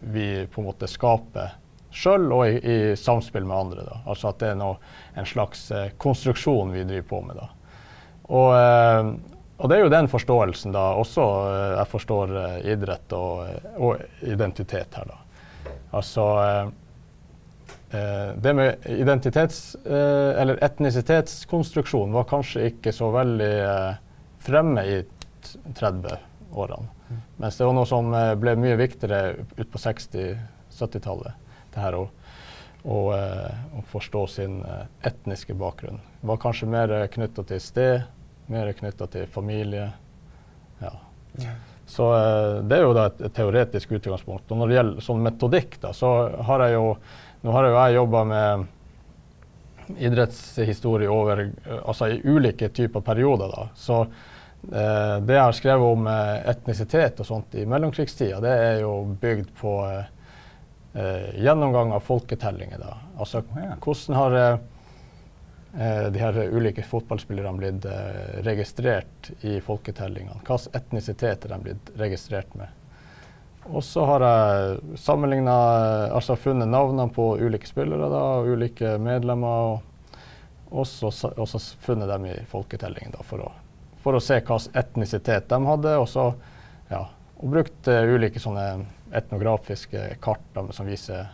vi 0.00 0.46
på 0.52 0.62
en 0.62 0.68
måte 0.70 0.88
skaper 0.90 1.56
sjøl 1.94 2.28
og 2.32 2.44
i, 2.48 2.58
i 2.58 2.96
samspill 2.96 3.46
med 3.48 3.56
andre. 3.56 3.84
Da. 3.86 4.00
Altså 4.06 4.30
at 4.30 4.42
det 4.42 4.52
er 4.52 4.58
noe, 4.60 4.78
en 5.18 5.28
slags 5.28 5.68
eh, 5.74 5.92
konstruksjon 6.00 6.72
vi 6.74 6.84
driver 6.88 7.08
på 7.08 7.20
med. 7.26 7.40
Da. 7.40 7.48
Og, 8.28 8.50
eh, 8.56 9.12
og 9.58 9.70
det 9.70 9.78
er 9.78 9.86
jo 9.86 9.94
den 9.94 10.10
forståelsen 10.10 10.76
da 10.76 10.90
også 11.00 11.24
eh, 11.46 11.70
jeg 11.78 11.92
forstår 11.94 12.34
eh, 12.42 12.58
idrett 12.74 13.16
og, 13.16 13.48
og 13.78 14.26
identitet 14.26 15.00
her, 15.00 15.08
da. 15.14 15.24
Altså 15.96 16.26
eh, 16.42 16.68
eh, 17.96 18.28
Det 18.36 18.54
med 18.54 18.90
identitets- 18.92 19.76
eller 19.88 20.60
etnisitetskonstruksjon 20.64 22.12
var 22.12 22.28
kanskje 22.28 22.68
ikke 22.74 22.92
så 22.92 23.10
veldig 23.16 23.54
fremme 24.44 24.84
i 24.84 25.00
30-årene. 25.74 26.97
Mens 27.36 27.56
det 27.58 27.66
var 27.66 27.76
noe 27.76 27.88
som 27.88 28.12
eh, 28.14 28.34
ble 28.38 28.54
mye 28.60 28.76
viktigere 28.78 29.44
ut 29.56 29.70
på 29.70 29.80
60-70-tallet. 29.82 31.50
Det 31.74 31.82
her 31.82 31.96
å, 31.98 32.04
å, 32.84 32.98
eh, 33.16 33.58
å 33.78 33.84
forstå 33.92 34.24
sin 34.32 34.60
eh, 34.66 34.84
etniske 35.08 35.56
bakgrunn. 35.58 36.00
Det 36.20 36.30
var 36.30 36.42
kanskje 36.42 36.70
mer 36.70 36.94
knytta 37.12 37.44
til 37.48 37.62
sted, 37.62 38.06
mer 38.52 38.72
knytta 38.76 39.08
til 39.12 39.28
familie. 39.30 39.90
Ja. 40.82 40.94
Så 41.88 42.04
det 42.68 42.76
er 42.76 42.82
jo 42.84 42.96
da 42.96 43.06
et, 43.08 43.20
et 43.24 43.34
teoretisk 43.36 43.94
utgangspunkt. 43.96 44.50
Og 44.52 44.60
når 44.60 44.68
det 44.68 44.76
gjelder 44.76 45.04
sånn 45.06 45.22
metodikk, 45.24 45.78
da, 45.80 45.94
så 45.96 46.10
har 46.50 46.66
jeg 46.66 46.76
jo 46.78 46.90
Nå 47.38 47.52
har 47.54 47.68
jo 47.68 47.74
jeg 47.76 47.94
jobba 47.94 48.20
med 48.26 48.64
idrettshistorie 50.02 51.06
over 51.06 51.44
altså 51.84 52.08
i 52.10 52.16
ulike 52.24 52.66
typer 52.74 53.04
perioder. 53.06 53.52
Da. 53.52 53.68
Så 53.78 54.00
det 54.60 55.34
jeg 55.34 55.42
har 55.42 55.52
skrevet 55.56 55.92
om 55.94 56.06
eh, 56.10 56.48
etnisitet 56.50 57.20
og 57.22 57.28
sånt 57.28 57.54
i 57.54 57.66
mellomkrigstida, 57.68 58.40
det 58.42 58.54
er 58.62 58.80
jo 58.82 58.94
bygd 59.20 59.52
på 59.60 59.74
eh, 59.86 60.08
eh, 60.98 61.28
gjennomgang 61.44 61.92
av 61.96 62.02
folketellinger. 62.04 62.82
Da. 62.82 62.96
Altså 63.18 63.44
hvordan 63.46 64.18
har 64.18 64.38
eh, 64.40 64.58
eh, 65.78 66.08
de 66.12 66.24
her 66.24 66.40
ulike 66.50 66.82
fotballspillerne 66.82 67.60
blitt 67.60 67.86
eh, 67.86 68.40
registrert 68.46 69.30
i 69.40 69.60
folketellingene? 69.64 70.42
Hvilken 70.42 70.74
etnisitet 70.80 71.46
er 71.46 71.54
de 71.54 71.62
blitt 71.68 71.94
registrert 72.00 72.58
med? 72.58 72.74
Og 73.68 73.84
så 73.84 74.04
har 74.08 74.24
jeg 74.24 74.98
sammenligna, 74.98 75.54
altså 76.16 76.38
funnet 76.40 76.70
navnene 76.72 77.12
på 77.12 77.34
ulike 77.36 77.68
spillere 77.68 78.08
da, 78.08 78.20
og 78.40 78.48
ulike 78.56 78.94
medlemmer. 78.96 79.82
Og, 80.68 80.86
så, 80.88 81.10
og 81.28 81.48
så 81.48 81.60
funnet 81.84 82.08
dem 82.08 82.26
i 82.28 82.36
folketellingen 82.48 83.12
da, 83.12 83.24
for, 83.24 83.44
å, 83.44 83.52
for 84.08 84.16
å 84.16 84.24
se 84.24 84.40
hvilken 84.40 84.78
etnisitet 84.80 85.50
de 85.52 85.58
hadde. 85.68 85.96
Og 86.00 86.08
så 86.08 86.30
ja, 86.88 87.02
og 87.38 87.50
brukt 87.52 87.90
eh, 87.90 88.06
ulike 88.08 88.40
sånne 88.42 88.68
etnografiske 89.14 90.14
kart 90.22 90.44
da, 90.54 90.64
som, 90.72 90.88
viser, 90.88 91.28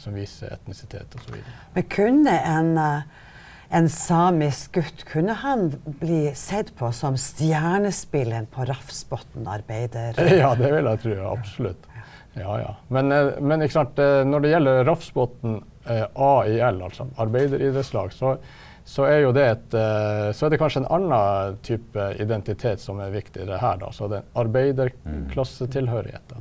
som 0.00 0.16
viser 0.16 0.54
etnisitet 0.56 1.12
osv. 1.18 1.36
Men 1.76 1.86
kunne 1.92 2.34
en, 2.48 2.72
eh, 2.80 3.28
en 3.76 3.88
samisk 3.92 4.78
gutt 4.80 5.04
kunne 5.08 5.36
han 5.44 5.68
bli 6.00 6.24
sett 6.38 6.72
på 6.78 6.90
som 6.96 7.18
stjernespilleren 7.20 8.48
på 8.52 8.66
Rafsbotn 8.72 9.48
arbeider? 9.48 10.18
Ja, 10.42 10.54
det 10.58 10.72
vil 10.74 10.90
jeg 10.90 11.04
tro. 11.04 11.16
Absolutt. 11.36 11.88
Ja, 12.32 12.56
ja. 12.60 12.74
Men, 12.88 13.12
eh, 13.12 13.34
men 13.40 13.60
når 13.60 14.40
det 14.40 14.56
gjelder 14.56 14.84
Rafsbotn 14.88 15.60
eh, 15.86 16.06
AIL, 16.14 16.82
altså 16.82 17.10
arbeideridrettslag, 17.20 18.16
så, 18.16 18.36
så 18.84 19.04
er 19.06 19.22
et 19.38 19.74
eh, 19.74 20.32
Så 20.34 20.46
er 20.46 20.50
det 20.50 20.58
kanskje 20.58 20.80
en 20.82 20.88
annen 20.90 21.56
type 21.62 22.06
identitet 22.20 22.80
som 22.80 22.98
er 23.00 23.10
viktigere 23.14 23.58
her, 23.60 23.76
da. 23.78 23.90
Så 23.94 24.08
det 24.10 24.18
er 24.18 24.40
arbeiderklassetilhørighet. 24.42 26.22
da. 26.28 26.36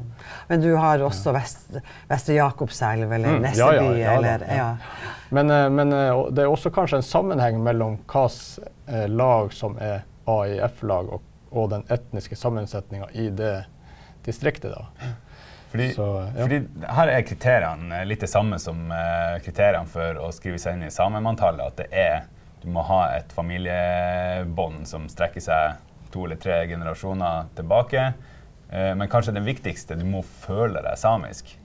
Men 0.50 0.62
du 0.62 0.75
har 0.75 1.00
også 1.05 1.33
Vest, 1.36 1.77
Vestre 2.10 2.33
Jakobselv 2.39 3.12
eller 3.13 3.38
Mm, 3.38 3.41
Nesseby 3.41 3.75
ja, 3.75 3.83
ja, 3.83 3.98
ja 3.98 4.13
eller 4.17 4.45
ja. 4.57 4.69
Men, 5.29 5.51
eh, 5.51 5.69
men 5.69 5.93
eh, 5.93 6.24
det 6.31 6.43
er 6.43 6.50
også 6.51 6.71
kanskje 6.74 6.98
en 7.01 7.05
sammenheng 7.07 7.62
mellom 7.63 8.00
hvilket 8.05 9.10
lag 9.10 9.53
som 9.53 9.77
er 9.79 10.01
AIF-lag, 10.27 11.13
og, 11.13 11.21
og 11.51 11.69
den 11.69 11.83
etniske 11.89 12.36
sammensetninga 12.36 13.07
i 13.13 13.29
det 13.29 13.65
distriktet. 14.25 14.74
da. 14.74 15.13
Fordi, 15.71 15.93
Så, 15.93 16.31
ja. 16.35 16.41
fordi 16.43 16.61
her 16.97 17.07
er 17.07 17.21
kriteriene 17.23 18.01
eh, 18.01 18.07
litt 18.07 18.19
det 18.19 18.27
samme 18.27 18.59
som 18.59 18.91
eh, 18.91 19.37
kriteriene 19.43 19.87
for 19.87 20.19
å 20.19 20.27
skrive 20.35 20.59
seg 20.59 20.75
inn 20.75 20.89
i 20.89 20.91
samemanntallet. 20.91 21.63
At 21.71 21.79
det 21.79 21.87
er, 21.95 22.25
du 22.59 22.67
må 22.75 22.83
ha 22.89 23.05
et 23.15 23.31
familiebånd 23.31 24.83
som 24.89 25.07
strekker 25.11 25.43
seg 25.45 25.79
to 26.11 26.27
eller 26.27 26.41
tre 26.43 26.65
generasjoner 26.67 27.47
tilbake. 27.55 28.09
Eh, 28.67 28.91
men 28.99 29.07
kanskje 29.07 29.37
det 29.39 29.45
viktigste, 29.47 29.95
du 29.95 30.03
må 30.11 30.25
føle 30.43 30.83
deg 30.83 30.99
samisk. 30.99 31.55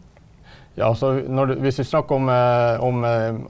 Ja, 0.76 0.92
altså 0.92 1.16
du, 1.18 1.56
hvis 1.64 1.80
vi 1.80 1.88
snakker 1.88 2.20
om, 2.20 2.28
om 2.84 3.04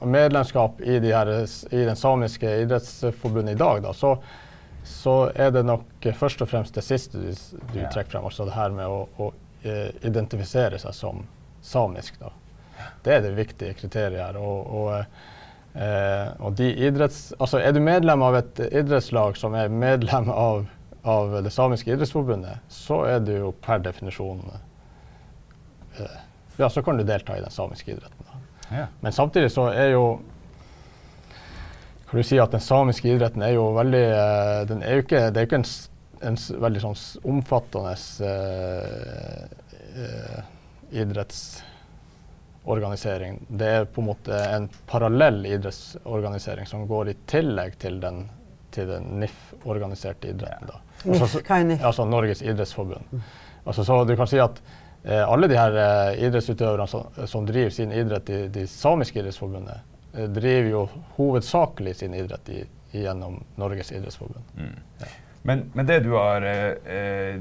medlemskap 0.09 0.79
i, 0.81 0.95
de 1.03 1.11
her, 1.11 1.29
i 1.75 1.81
den 1.83 1.97
samiske 1.99 2.53
idrettsforbundet 2.63 3.57
i 3.57 3.59
dag, 3.59 3.81
da, 3.83 3.91
så, 3.93 4.13
så 4.87 5.17
er 5.35 5.51
det 5.51 5.67
nok 5.67 6.07
først 6.15 6.41
og 6.41 6.49
fremst 6.49 6.79
det 6.79 6.85
siste 6.87 7.19
du, 7.19 7.33
du 7.73 7.81
trekker 7.91 8.15
frem. 8.15 8.29
Altså 8.31 8.47
det 8.47 8.55
her 8.55 8.71
med 8.71 8.87
å, 8.87 9.03
å 9.19 9.33
identifisere 10.05 10.79
seg 10.81 10.95
som 10.95 11.23
samisk. 11.61 12.19
Da. 12.21 12.31
Det 13.03 13.15
er 13.15 13.25
det 13.25 13.33
viktige 13.37 13.75
kriteriet 13.77 14.21
her. 14.21 14.39
Og, 14.39 14.69
og, 14.81 15.17
eh, 15.75 16.29
og 16.39 16.61
idretts, 16.61 17.33
altså 17.39 17.61
er 17.61 17.75
du 17.75 17.81
medlem 17.83 18.23
av 18.25 18.39
et 18.41 18.63
idrettslag 18.67 19.37
som 19.39 19.57
er 19.57 19.73
medlem 19.73 20.31
av, 20.33 20.65
av 21.07 21.37
det 21.43 21.53
samiske 21.53 21.91
idrettsforbundet, 21.93 22.63
så 22.71 23.03
er 23.09 23.19
du 23.25 23.33
jo 23.35 23.51
per 23.63 23.83
definisjon 23.85 24.43
eh, 25.99 26.23
ja, 26.57 26.69
så 26.69 26.81
kan 26.81 26.97
du 26.97 27.05
delta 27.05 27.37
i 27.37 27.43
den 27.43 27.53
samiske 27.53 27.91
idretten. 27.91 28.25
Ja. 28.71 28.87
Men 28.99 29.13
samtidig 29.13 29.51
så 29.51 29.69
er 29.71 29.93
jo 29.93 30.07
kan 32.09 32.21
du 32.21 32.23
si 32.23 32.37
at 32.39 32.53
den 32.55 32.63
samiske 32.63 33.09
idretten 33.11 33.43
er 33.43 33.53
jo 33.57 33.67
veldig 33.75 34.03
eh, 34.07 34.61
den 34.69 34.83
er 34.83 34.97
jo 34.97 35.03
ikke, 35.03 35.21
Det 35.31 35.37
er 35.37 35.43
jo 35.43 35.49
ikke 35.49 35.61
en, 35.61 35.69
en 36.21 36.35
veldig 36.35 36.81
sånn 36.83 36.95
omfattende 37.29 37.93
eh, 38.25 39.43
eh, 40.03 40.39
idrettsorganisering. 41.01 43.39
Det 43.49 43.67
er 43.67 43.85
på 43.85 44.01
en 44.01 44.07
måte 44.11 44.33
en 44.55 44.69
parallell 44.89 45.45
idrettsorganisering 45.45 46.65
som 46.69 46.87
går 46.89 47.09
i 47.09 47.15
tillegg 47.29 47.77
til 47.81 47.99
den, 48.03 48.23
til 48.75 48.87
den 48.91 49.03
NIF-organiserte 49.21 50.27
idretten. 50.33 50.67
Da. 50.71 50.77
NIF, 51.05 51.21
Altså, 51.21 51.37
så- 51.37 51.43
hva 51.45 51.55
er 51.59 51.63
NIF? 51.63 51.81
Altså 51.83 52.05
Norges 52.09 52.41
idrettsforbund. 52.41 53.03
Altså, 53.65 53.83
så 53.85 54.05
du 54.07 54.15
kan 54.15 54.27
si 54.27 54.39
at 54.39 54.61
eh, 55.03 55.29
alle 55.29 55.47
de 55.47 55.55
her 55.57 55.71
eh, 55.77 56.23
idrettsutøverne 56.27 56.87
som, 56.87 57.03
som 57.27 57.45
driver 57.45 57.69
sin 57.69 57.91
idrett 57.91 58.29
i 58.29 58.47
de 58.47 58.67
samiske 58.67 59.19
idrettsforbundet, 59.19 59.77
eh, 60.13 60.27
driver 60.27 60.69
jo 60.69 60.89
hovedsakelig 61.17 61.95
sin 61.95 62.13
idrett 62.13 62.49
i, 62.49 62.63
gjennom 62.93 63.43
Norges 63.57 63.91
idrettsforbund. 63.91 64.43
Men, 65.47 65.61
men 65.73 65.87
det 65.87 66.01
du 66.03 66.09
har 66.17 66.43
eh, 66.43 66.75
eh, 66.91 67.35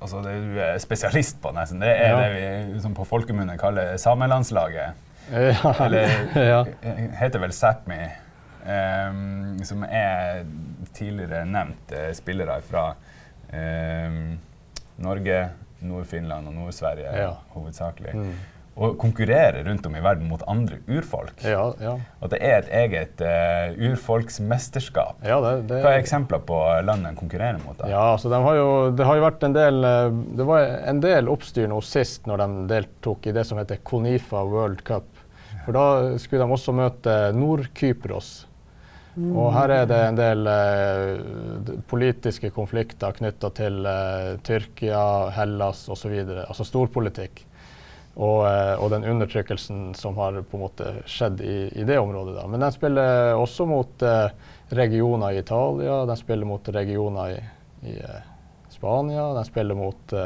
altså 0.00 0.22
det 0.24 0.34
du 0.40 0.54
er 0.64 0.78
spesialist 0.80 1.36
på, 1.44 1.52
nesten, 1.52 1.82
det 1.84 1.90
er 1.92 2.14
Ja. 2.14 2.20
det 2.22 2.70
vi 2.72 2.80
som 2.80 2.94
på 2.96 3.04
folkemunne 3.04 3.58
kaller 3.60 3.96
samelandslaget. 4.00 4.98
Ja. 5.32 5.70
Eller 5.84 6.08
ja. 6.52 6.62
eh, 6.82 7.02
heter 7.20 7.38
vel 7.44 7.52
Sápmi, 7.54 8.00
ehm, 8.66 9.60
som 9.64 9.84
er 9.86 10.42
tidligere 10.96 11.44
nevnt 11.46 11.92
eh, 11.94 12.08
spillere 12.16 12.56
fra 12.66 12.88
ehm, 13.54 14.32
Norge, 15.02 15.38
Nord-Finland 15.82 16.48
og 16.50 16.54
Nord-Sverige 16.56 17.28
hovedsakelig. 17.54 18.14
Mm. 18.18 18.32
Og 18.72 18.94
konkurrerer 19.00 19.66
rundt 19.66 19.84
om 19.86 19.96
i 19.96 20.00
verden 20.00 20.28
mot 20.30 20.42
andre 20.48 20.78
urfolk. 20.88 21.42
Ja, 21.44 21.66
ja. 21.82 21.92
At 22.24 22.32
det 22.32 22.38
er 22.40 22.54
et 22.62 22.70
eget 22.78 23.20
uh, 23.20 23.74
urfolksmesterskap. 23.90 25.18
ja 25.28 25.36
det, 25.44 25.52
det, 25.68 25.80
Hva 25.84 25.92
er 25.92 26.00
eksempler 26.00 26.40
på 26.48 26.58
land 26.86 27.04
de 27.04 27.12
konkurrerer 27.18 27.60
mot? 27.60 27.76
da? 27.76 27.90
Ja, 27.92 28.04
altså 28.14 28.32
de 28.32 28.40
har 28.46 28.56
jo, 28.56 28.70
det 28.96 29.08
har 29.08 29.18
jo 29.18 29.26
vært 29.26 29.44
en 29.44 29.56
del 29.56 29.84
eh, 29.84 30.14
Det 30.38 30.46
var 30.48 30.64
en 30.88 31.02
del 31.04 31.28
oppstyr 31.32 31.68
nå 31.68 31.82
sist 31.84 32.30
når 32.30 32.44
de 32.44 32.48
deltok 32.72 33.28
i 33.28 33.36
det 33.36 33.44
som 33.48 33.60
heter 33.60 33.82
Konifa 33.84 34.40
World 34.48 34.80
Cup. 34.88 35.10
For 35.66 35.76
da 35.76 36.16
skulle 36.18 36.42
de 36.42 36.56
også 36.56 36.74
møte 36.74 37.18
Nord-Kypros. 37.36 38.32
Og 39.20 39.50
her 39.52 39.68
er 39.74 39.88
det 39.90 39.98
en 40.06 40.16
del 40.16 40.48
uh, 40.48 41.72
politiske 41.90 42.48
konflikter 42.54 43.12
knytta 43.18 43.50
til 43.52 43.84
uh, 43.84 44.38
Tyrkia, 44.40 45.02
Hellas 45.36 45.84
osv. 45.92 46.14
Altså 46.46 46.64
storpolitikk. 46.64 47.44
Og, 48.12 48.42
eh, 48.44 48.74
og 48.76 48.90
den 48.92 49.06
undertrykkelsen 49.08 49.94
som 49.96 50.18
har 50.20 50.36
på 50.44 50.58
en 50.58 50.64
måte 50.66 50.90
skjedd 51.08 51.40
i, 51.40 51.56
i 51.80 51.86
det 51.88 51.96
området. 51.98 52.34
Da. 52.36 52.44
Men 52.50 52.60
de 52.60 52.68
spiller 52.74 53.32
også 53.40 53.64
mot 53.68 54.04
eh, 54.04 54.28
regioner 54.76 55.32
i 55.32 55.40
Italia, 55.40 56.02
de 56.08 56.16
spiller 56.20 56.48
mot 56.48 56.68
regioner 56.76 57.38
i, 57.38 57.40
i 57.88 57.96
eh, 57.96 58.28
Spania, 58.72 59.30
de 59.38 59.44
spiller 59.48 59.78
mot 59.78 60.16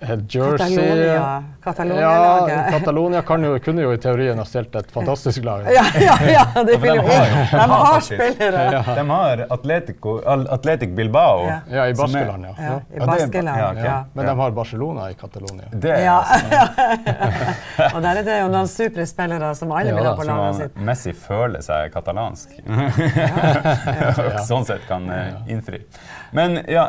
Jersey. 0.00 0.76
Catalonia- 0.76 1.42
Catalonia-laget. 1.64 2.56
Ja, 2.56 2.78
Catalonia 2.78 3.22
jo, 3.46 3.58
kunne 3.64 3.82
jo 3.82 3.92
i 3.92 3.98
teorien 3.98 4.38
ha 4.38 4.44
stilt 4.44 4.74
et 4.76 4.90
fantastisk 4.92 5.44
lag. 5.44 5.62
Ja, 5.72 5.84
ja, 6.00 6.16
ja, 6.28 6.62
det 6.64 6.76
vil 6.82 6.94
de 6.94 7.00
har 7.00 7.26
jo- 7.26 7.46
De 7.50 7.56
de 7.56 7.78
har 7.84 8.00
spillere. 8.00 8.64
Ja. 8.72 8.82
De 8.94 9.04
har 9.10 9.46
Atletico, 9.50 10.18
Atletic 10.50 10.90
Bilbao. 10.96 11.46
Ja. 11.46 11.60
Ja, 11.70 11.86
i 11.88 11.94
Baskeland, 11.94 12.44
ja. 12.44 12.54
Ja. 12.58 12.76
I 12.94 12.98
Ja, 12.98 13.06
Baskeland. 13.06 13.58
ja, 13.58 13.70
okay. 13.70 13.84
Ja. 13.84 14.04
Men 14.12 14.26
de 14.26 14.34
har 14.36 14.50
Barcelona 14.50 15.10
i 15.10 15.14
Catalonia. 15.14 15.64
Det 15.72 15.90
er 15.90 16.04
Ja. 16.04 16.18
Og 17.94 18.02
der 18.02 18.16
er 18.18 18.22
det 18.22 18.40
jo 18.42 18.48
noen 18.48 18.68
supre 18.68 19.06
spillere 19.06 19.54
som 19.54 19.72
alle 19.72 19.88
Ja, 19.90 19.94
vil 19.96 20.04
ha 20.04 20.14
på 20.16 20.24
laget 20.28 20.56
sitt. 20.56 20.76
Messi 20.76 21.12
føler 21.12 21.62
seg 21.62 21.92
katalansk. 21.94 22.48
Sånn 24.48 24.64
sett 24.66 24.84
kan 24.88 25.08
eh, 25.10 25.32
innfri. 25.48 25.80
Men 26.34 26.56
ja, 26.66 26.88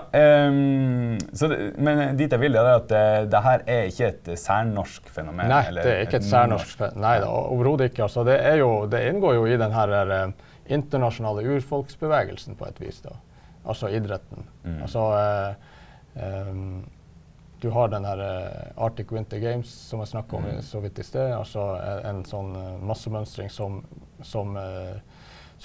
um, 0.49 1.17
så 1.37 1.47
men 1.77 2.17
dit 2.17 2.31
jeg 2.33 2.41
vil, 2.41 2.55
er 2.57 2.69
at 2.79 2.91
eh, 2.97 3.19
det 3.29 3.41
her 3.45 3.63
er 3.69 3.91
ikke 3.91 4.07
et 4.09 4.31
eh, 4.33 4.39
særnorsk 4.41 5.11
fenomen? 5.13 5.45
Nei, 5.51 5.61
det 5.75 5.85
er 5.91 6.01
ikke 6.07 6.17
et 6.21 6.25
særnorsk 6.25 6.71
fenomen. 6.79 7.03
Nei 7.05 7.19
da, 7.21 7.29
overhodet 7.53 7.91
ikke. 7.91 8.07
Altså, 8.07 8.23
det, 8.25 8.39
jo, 8.59 8.71
det 8.89 9.03
inngår 9.11 9.37
jo 9.37 9.45
i 9.45 9.59
den 9.61 9.75
her 9.75 9.93
uh, 10.09 10.49
internasjonale 10.65 11.45
urfolksbevegelsen 11.55 12.57
på 12.57 12.65
et 12.71 12.81
vis. 12.81 13.03
da. 13.05 13.13
Altså 13.69 13.89
idretten. 13.93 14.47
Mm. 14.65 14.81
Altså 14.87 15.05
uh, 15.13 16.49
um, 16.49 16.83
Du 17.61 17.69
har 17.71 17.87
den 17.89 18.03
her 18.05 18.19
eh, 18.21 18.83
Arctic 18.83 19.09
Winter 19.15 19.39
Games 19.41 19.69
som 19.89 20.01
jeg 20.03 20.07
snakka 20.11 20.35
om 20.37 20.43
i- 20.51 20.61
så 20.61 20.79
vidt 20.83 20.99
i 20.99 21.03
sted. 21.07 21.31
Altså 21.33 21.63
en, 21.79 22.01
en 22.09 22.25
sånn 22.27 22.51
eh, 22.59 22.73
massemønstring 22.85 23.49
som, 23.49 23.79
som, 24.21 24.51
eh, 24.59 24.97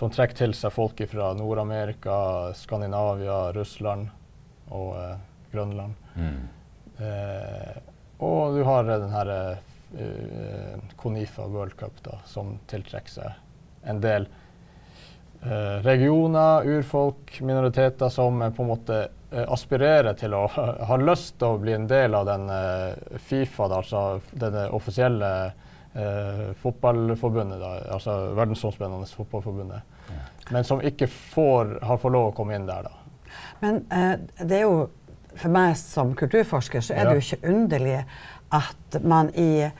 som 0.00 0.08
trekker 0.08 0.38
til 0.38 0.54
seg 0.56 0.72
folk 0.72 1.00
fra 1.10 1.34
Nord-Amerika, 1.36 2.14
Skandinavia, 2.56 3.50
Russland 3.52 4.08
og 4.72 4.94
eh, 4.96 5.18
Grønland. 5.52 5.92
Mm. 6.16 6.38
Eh, 7.04 7.74
og 8.24 8.56
du 8.56 8.62
har 8.64 8.88
eh, 8.88 9.00
den 9.02 9.12
her 9.12 9.32
eh, 9.36 10.78
Conifa 10.96 11.44
World 11.52 11.76
Cup, 11.76 12.00
da, 12.06 12.16
som 12.24 12.56
tiltrekker 12.70 13.12
seg 13.18 13.90
en 13.92 14.00
del 14.00 14.24
eh, 15.44 15.76
regioner, 15.84 16.64
urfolk, 16.64 17.36
minoriteter 17.44 18.08
som 18.08 18.40
eh, 18.40 18.54
på 18.56 18.64
en 18.64 18.72
måte 18.72 19.02
eh, 19.04 19.44
aspirerer 19.44 20.16
til 20.16 20.32
å 20.38 20.46
ha 20.48 21.00
lyst 21.02 21.36
til 21.42 21.58
å 21.58 21.60
bli 21.60 21.76
en 21.76 21.90
del 21.92 22.16
av 22.16 22.24
den 22.30 22.48
eh, 22.56 23.18
Fifa, 23.20 23.68
da, 23.68 23.84
altså 23.84 24.22
det 24.32 24.70
offisielle 24.72 25.34
eh, 25.50 25.68
fotballforbundet, 26.62 27.58
da, 27.58 27.70
altså 27.96 28.12
verdensomspennende 28.38 29.08
fotballforbundet, 29.10 29.80
men 30.54 30.64
som 30.64 30.82
ikke 30.86 31.08
får, 31.10 31.78
har 31.82 31.98
fått 31.98 32.14
lov 32.14 32.28
å 32.30 32.34
komme 32.36 32.54
inn 32.54 32.68
der. 32.68 32.86
da. 32.86 32.92
Men 33.60 33.82
eh, 33.90 34.14
det 34.44 34.60
er 34.60 34.66
jo 34.68 34.88
for 35.34 35.52
meg 35.54 35.76
som 35.78 36.12
kulturforsker 36.18 36.82
så 36.82 36.96
er 36.96 37.06
det 37.06 37.18
jo 37.18 37.24
ikke 37.26 37.50
underlig 37.52 37.98
at 38.54 39.00
man 39.06 39.30
i 39.38 39.50
eh, 39.66 39.74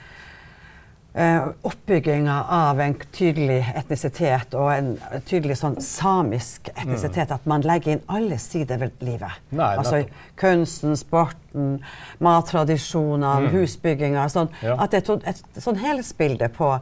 oppbygginga 1.11 2.45
av 2.55 2.81
en 2.81 2.95
tydelig 3.11 3.65
etnisitet 3.75 4.55
og 4.55 4.69
en 4.71 4.91
tydelig 5.27 5.57
sånn 5.59 5.75
samisk 5.83 6.71
etnisitet, 6.77 7.33
at 7.35 7.49
man 7.51 7.65
legger 7.67 7.97
inn 7.97 8.05
alle 8.07 8.39
sider 8.39 8.79
ved 8.79 9.03
livet. 9.03 9.41
Altså 9.59 10.05
kunsten, 10.39 10.95
sporten, 10.99 11.81
mattradisjonene, 12.23 13.51
husbygginga. 13.51 14.29
Sånn. 14.31 14.53
At 14.77 14.95
det 14.95 15.03
er 15.03 15.33
et, 15.33 15.43
sånn 15.59 15.81
helhetsbilde 15.83 16.51
på, 16.55 16.77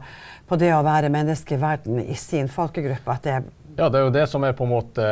på 0.49 0.61
det 0.61 0.75
å 0.77 0.83
være 0.85 1.09
menneske 1.13 1.57
i 1.57 1.61
verden 1.63 2.03
i 2.03 2.17
sin 2.19 2.51
folkegruppe. 2.53 3.17
At 3.17 3.25
det 3.25 3.39
er 3.39 3.49
Ja, 3.79 3.87
det 3.87 3.95
er 3.95 4.07
jo 4.09 4.13
det 4.13 4.25
som 4.27 4.43
er 4.43 4.53
på 4.53 4.65
en 4.67 4.73
måte 4.73 5.03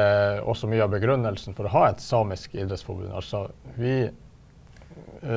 også 0.44 0.68
mye 0.68 0.84
av 0.84 0.92
begrunnelsen 0.92 1.56
for 1.56 1.70
å 1.70 1.74
ha 1.74 1.84
et 1.90 2.02
samisk 2.04 2.54
idrettsforbund. 2.58 3.14
Altså, 3.16 3.46
vi 3.80 3.94
eh, 4.10 4.16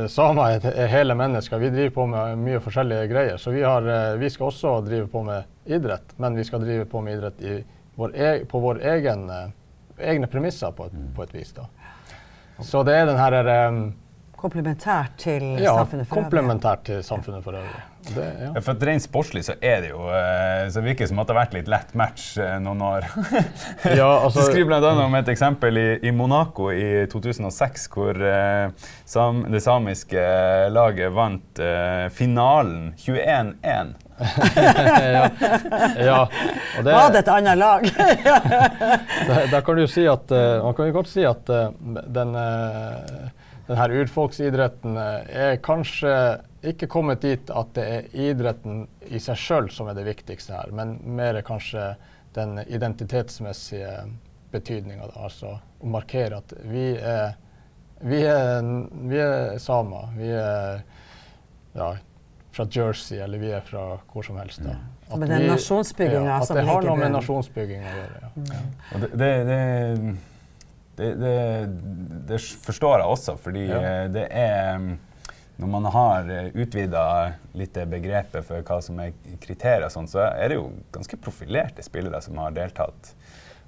samer 0.08 0.66
er, 0.66 0.86
hele 0.86 1.14
mennesker. 1.14 1.58
Vi 1.58 1.70
driver 1.70 1.90
på 1.94 2.06
med 2.06 2.38
mye 2.38 2.60
forskjellige 2.60 3.06
greier. 3.10 3.36
Så 3.36 3.50
vi, 3.50 3.62
har, 3.62 3.86
eh, 3.86 4.16
vi 4.20 4.30
skal 4.30 4.50
også 4.50 4.74
drive 4.86 5.06
på 5.08 5.22
med 5.22 5.44
idrett, 5.64 6.14
men 6.16 6.36
vi 6.36 6.44
skal 6.44 6.64
drive 6.64 6.84
på 6.84 7.00
med 7.00 7.18
idrett 7.18 7.40
i 7.40 7.60
vår 7.94 8.16
e 8.16 8.30
på 8.48 8.60
våre 8.60 8.96
eh, 8.96 9.48
egne 9.98 10.26
premisser 10.26 10.72
på 10.72 10.86
et, 10.90 10.98
på 11.16 11.22
et 11.22 11.34
vis. 11.34 11.52
Da. 11.56 11.66
Så 12.60 12.82
det 12.82 12.96
er 12.96 13.06
den 13.08 13.18
her 13.20 13.68
um, 13.68 13.84
komplementært 14.36 15.16
til 15.20 15.44
ja, 15.60 15.74
samfunnet 15.76 16.08
for 16.08 16.16
øvrig. 16.16 16.24
komplementært 16.24 16.84
til 16.84 17.02
samfunnet 17.04 17.44
for 17.44 17.56
øvrig. 17.56 17.89
Det, 18.08 18.32
ja. 18.40 18.50
Ja, 18.54 18.60
for 18.64 18.72
at 18.72 18.82
Rent 18.86 19.04
sportslig 19.04 19.42
så 19.44 19.54
er 19.60 19.82
det 19.84 19.90
jo 19.92 20.00
eh, 20.08 20.64
så 20.72 20.80
virker 20.82 21.04
det 21.04 21.10
som 21.10 21.20
at 21.20 21.28
det 21.28 21.34
har 21.34 21.40
vært 21.42 21.56
litt 21.58 21.68
lett 21.70 21.92
match 21.98 22.32
eh, 22.40 22.56
noen 22.62 22.80
år. 22.84 23.06
Ja, 24.00 24.08
altså- 24.24 24.40
du 24.40 24.48
skriver 24.48 24.80
bl.a. 24.80 24.92
om 25.04 25.14
et 25.18 25.28
eksempel 25.32 25.76
i, 25.78 25.88
i 26.08 26.12
Monaco 26.14 26.70
i 26.72 27.04
2006, 27.12 27.86
hvor 27.92 28.16
uh, 28.16 28.72
sam, 29.08 29.42
det 29.52 29.62
samiske 29.64 30.22
laget 30.72 31.12
vant 31.16 31.60
uh, 31.62 32.08
finalen 32.14 32.92
21-1. 33.00 33.94
ja, 34.20 35.24
ja. 36.10 36.18
Og 36.78 36.84
det, 36.84 36.92
Var 36.92 37.14
det 37.14 37.22
et 37.22 37.32
annet 37.32 37.60
lag? 37.60 37.88
da, 39.28 39.40
da, 39.54 39.62
kan 39.64 39.80
du 39.80 39.86
si 39.90 40.04
at, 40.10 40.32
uh, 40.32 40.60
man 40.66 40.76
kan 40.76 40.90
jo 40.90 40.98
godt 41.00 41.12
si 41.12 41.24
at 41.28 41.48
den, 41.48 42.36
uh, 42.36 43.32
den 43.70 43.80
her 43.80 43.96
urfolksidretten 44.02 45.00
er 45.00 45.58
kanskje 45.64 46.14
ikke 46.62 46.86
kommet 46.92 47.22
dit 47.24 47.50
at 47.50 47.70
det 47.74 47.84
er 47.88 48.08
idretten 48.30 48.82
i 49.08 49.20
seg 49.22 49.38
sjøl 49.40 49.70
som 49.72 49.88
er 49.88 49.96
det 49.96 50.04
viktigste 50.08 50.52
her, 50.56 50.72
men 50.76 50.98
mer 51.16 51.38
kanskje 51.46 51.94
den 52.36 52.58
identitetsmessige 52.66 53.94
betydninga. 54.52 55.08
Altså 55.16 55.56
å 55.80 55.86
markere 55.94 56.40
at 56.42 56.52
vi 56.68 56.90
er, 56.98 57.32
vi 58.02 58.20
er, 58.26 58.62
vi 59.10 59.18
er 59.22 59.58
samer. 59.62 60.12
Vi 60.18 60.28
er 60.36 60.82
ja, 61.78 61.90
fra 62.52 62.66
Jersey, 62.66 63.18
eller 63.22 63.38
vi 63.38 63.52
er 63.54 63.60
fra 63.66 63.84
hvor 64.10 64.26
som 64.26 64.38
helst. 64.42 64.62
Da. 64.66 64.76
At, 65.10 65.18
men 65.18 65.28
den 65.30 65.44
vi- 65.46 65.52
nasjonsbygginga 65.52 66.26
ja, 66.28 66.40
som 66.44 66.56
At 66.56 66.62
det 66.62 66.68
har 66.70 66.82
noe 66.86 66.96
med 66.98 67.14
nasjonsbygging 67.16 67.86
å 67.86 67.94
gjøre. 67.98 68.32
Ja. 68.50 68.64
Og 68.94 69.04
det, 69.04 69.10
det, 69.18 69.30
det, 69.50 70.16
det, 71.00 71.12
det, 71.20 71.36
det 72.28 72.40
forstår 72.66 72.98
jeg 73.00 73.14
også, 73.16 73.36
fordi 73.40 73.64
Ja. 73.70 73.80
eh, 73.80 74.08
det 74.12 74.26
er 74.30 74.76
mm, 74.78 74.90
Når 75.60 75.68
man 75.68 75.88
har 75.92 76.30
utvida 76.56 77.04
litt 77.58 77.76
begrepet 77.90 78.46
for 78.46 78.64
hva 78.64 78.78
som 78.84 79.00
er 79.02 79.12
kriterier, 79.42 79.90
sånn, 79.92 80.08
så 80.08 80.22
er 80.30 80.52
det 80.52 80.56
jo 80.56 80.70
ganske 80.94 81.18
profilerte 81.20 81.84
spillere 81.84 82.22
som 82.24 82.40
har 82.40 82.54
deltatt. 82.56 83.12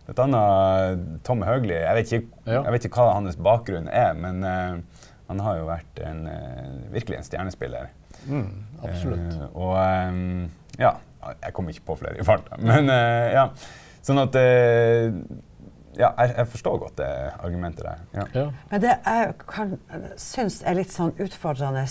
Et 0.09 0.19
annet 0.19 1.05
Tom 1.27 1.45
Høgli. 1.47 1.77
Jeg 1.77 1.99
vet 1.99 2.15
ikke, 2.17 2.41
jeg 2.49 2.75
vet 2.75 2.89
ikke 2.89 3.05
hva 3.05 3.19
hans 3.19 3.37
bakgrunn 3.37 3.91
er, 3.93 4.17
men 4.19 4.41
uh, 4.41 5.05
han 5.29 5.45
har 5.45 5.61
jo 5.61 5.69
vært 5.69 6.03
en, 6.07 6.25
uh, 6.27 6.73
virkelig 6.95 7.21
en 7.21 7.29
stjernespiller. 7.29 7.93
Mm, 8.25 8.51
absolutt. 8.83 9.37
Uh, 9.37 9.47
og 9.53 9.77
um, 9.77 10.51
ja, 10.81 10.97
jeg 11.43 11.55
kommer 11.55 11.75
ikke 11.75 11.87
på 11.93 11.99
flere 12.03 12.21
i 12.21 12.27
farta, 12.27 12.59
men 12.71 12.91
eh, 12.93 13.33
ja. 13.37 13.49
Sånn 14.03 14.19
at 14.19 14.35
eh, 14.35 15.13
Ja, 15.99 16.13
jeg, 16.19 16.35
jeg 16.39 16.49
forstår 16.55 16.79
godt 16.79 16.97
det 17.03 17.09
argumentet 17.45 17.85
der. 17.85 18.05
Ja. 18.15 18.25
Ja. 18.35 18.45
Men 18.71 18.81
det 18.85 18.95
jeg 19.05 19.35
kan, 19.49 19.75
syns 20.17 20.63
er 20.65 20.79
litt 20.79 20.93
sånn 20.95 21.13
utfordrende 21.21 21.85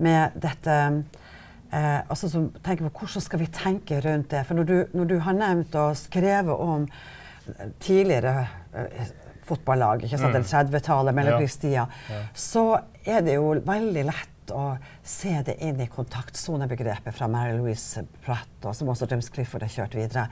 med 0.00 0.36
dette 0.42 0.76
eh, 1.70 2.00
altså 2.08 2.30
som 2.32 2.48
tenker 2.64 2.88
på 2.88 3.04
Hvordan 3.04 3.22
skal 3.26 3.42
vi 3.42 3.48
tenke 3.54 4.00
rundt 4.02 4.30
det? 4.32 4.42
For 4.48 4.58
når 4.58 4.68
du, 4.70 4.76
når 4.96 5.10
du 5.12 5.16
har 5.26 5.36
nevnt 5.38 5.76
og 5.78 5.96
skrevet 6.00 6.56
om 6.58 6.88
tidligere 7.82 8.46
eh, 8.74 9.12
fotballag, 9.46 10.04
ikke 10.06 10.18
sant, 10.20 10.34
eller 10.34 10.46
30-tallet, 10.46 11.14
mellomkrigstida, 11.16 11.86
Ja. 12.10 12.20
så 12.34 12.64
er 13.04 13.24
det 13.26 13.34
jo 13.38 13.54
veldig 13.66 14.04
lett 14.10 14.36
å 14.52 14.78
se 15.02 15.32
det 15.46 15.56
inn 15.62 15.80
i 15.80 15.86
kontaktsonebegrepet 15.86 17.14
fra 17.14 17.28
Mary 17.28 17.56
Louise 17.58 18.04
Pratt, 18.24 18.48
og 18.64 18.74
som 18.76 18.88
også 18.92 19.08
James 19.10 19.28
Clifford 19.32 19.62
har 19.62 19.68
kjørt 19.72 19.94
videre. 19.98 20.28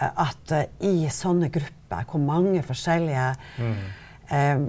eh, 0.00 0.10
At 0.16 0.52
eh, 0.52 0.64
i 0.80 1.08
sånne 1.08 1.50
grupper 1.50 2.04
hvor 2.10 2.20
mange 2.20 2.62
forskjellige 2.62 3.34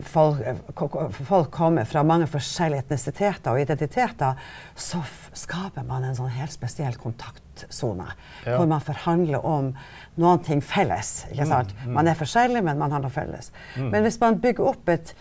folk, 0.02 0.40
eh, 0.42 0.56
ko- 0.74 1.10
folk 1.12 1.52
kommer 1.52 1.86
fra 1.86 2.02
mange 2.04 2.26
forskjellige 2.28 2.80
etnisiteter 2.82 3.52
og 3.52 3.60
identiteter, 3.62 4.36
så 4.76 5.04
skaper 5.38 5.84
man 5.86 6.04
en 6.04 6.16
sånn 6.16 6.30
helt 6.34 6.52
spesiell 6.52 6.96
kontaktsone. 6.98 8.08
Ja. 8.46 8.58
Hvor 8.58 8.68
man 8.68 8.82
forhandler 8.82 9.46
om 9.46 9.74
noen 10.18 10.40
ting 10.44 10.62
felles. 10.62 11.26
ikke 11.32 11.46
sant? 11.48 11.74
Man 11.86 12.08
er 12.08 12.16
forskjellig, 12.16 12.64
men 12.64 12.80
man 12.80 12.92
har 12.92 13.00
noe 13.02 13.10
felles. 13.14 13.52
Men 13.78 14.04
hvis 14.04 14.20
man 14.20 14.40
bygger 14.42 14.66
opp 14.68 14.90
et, 14.90 15.14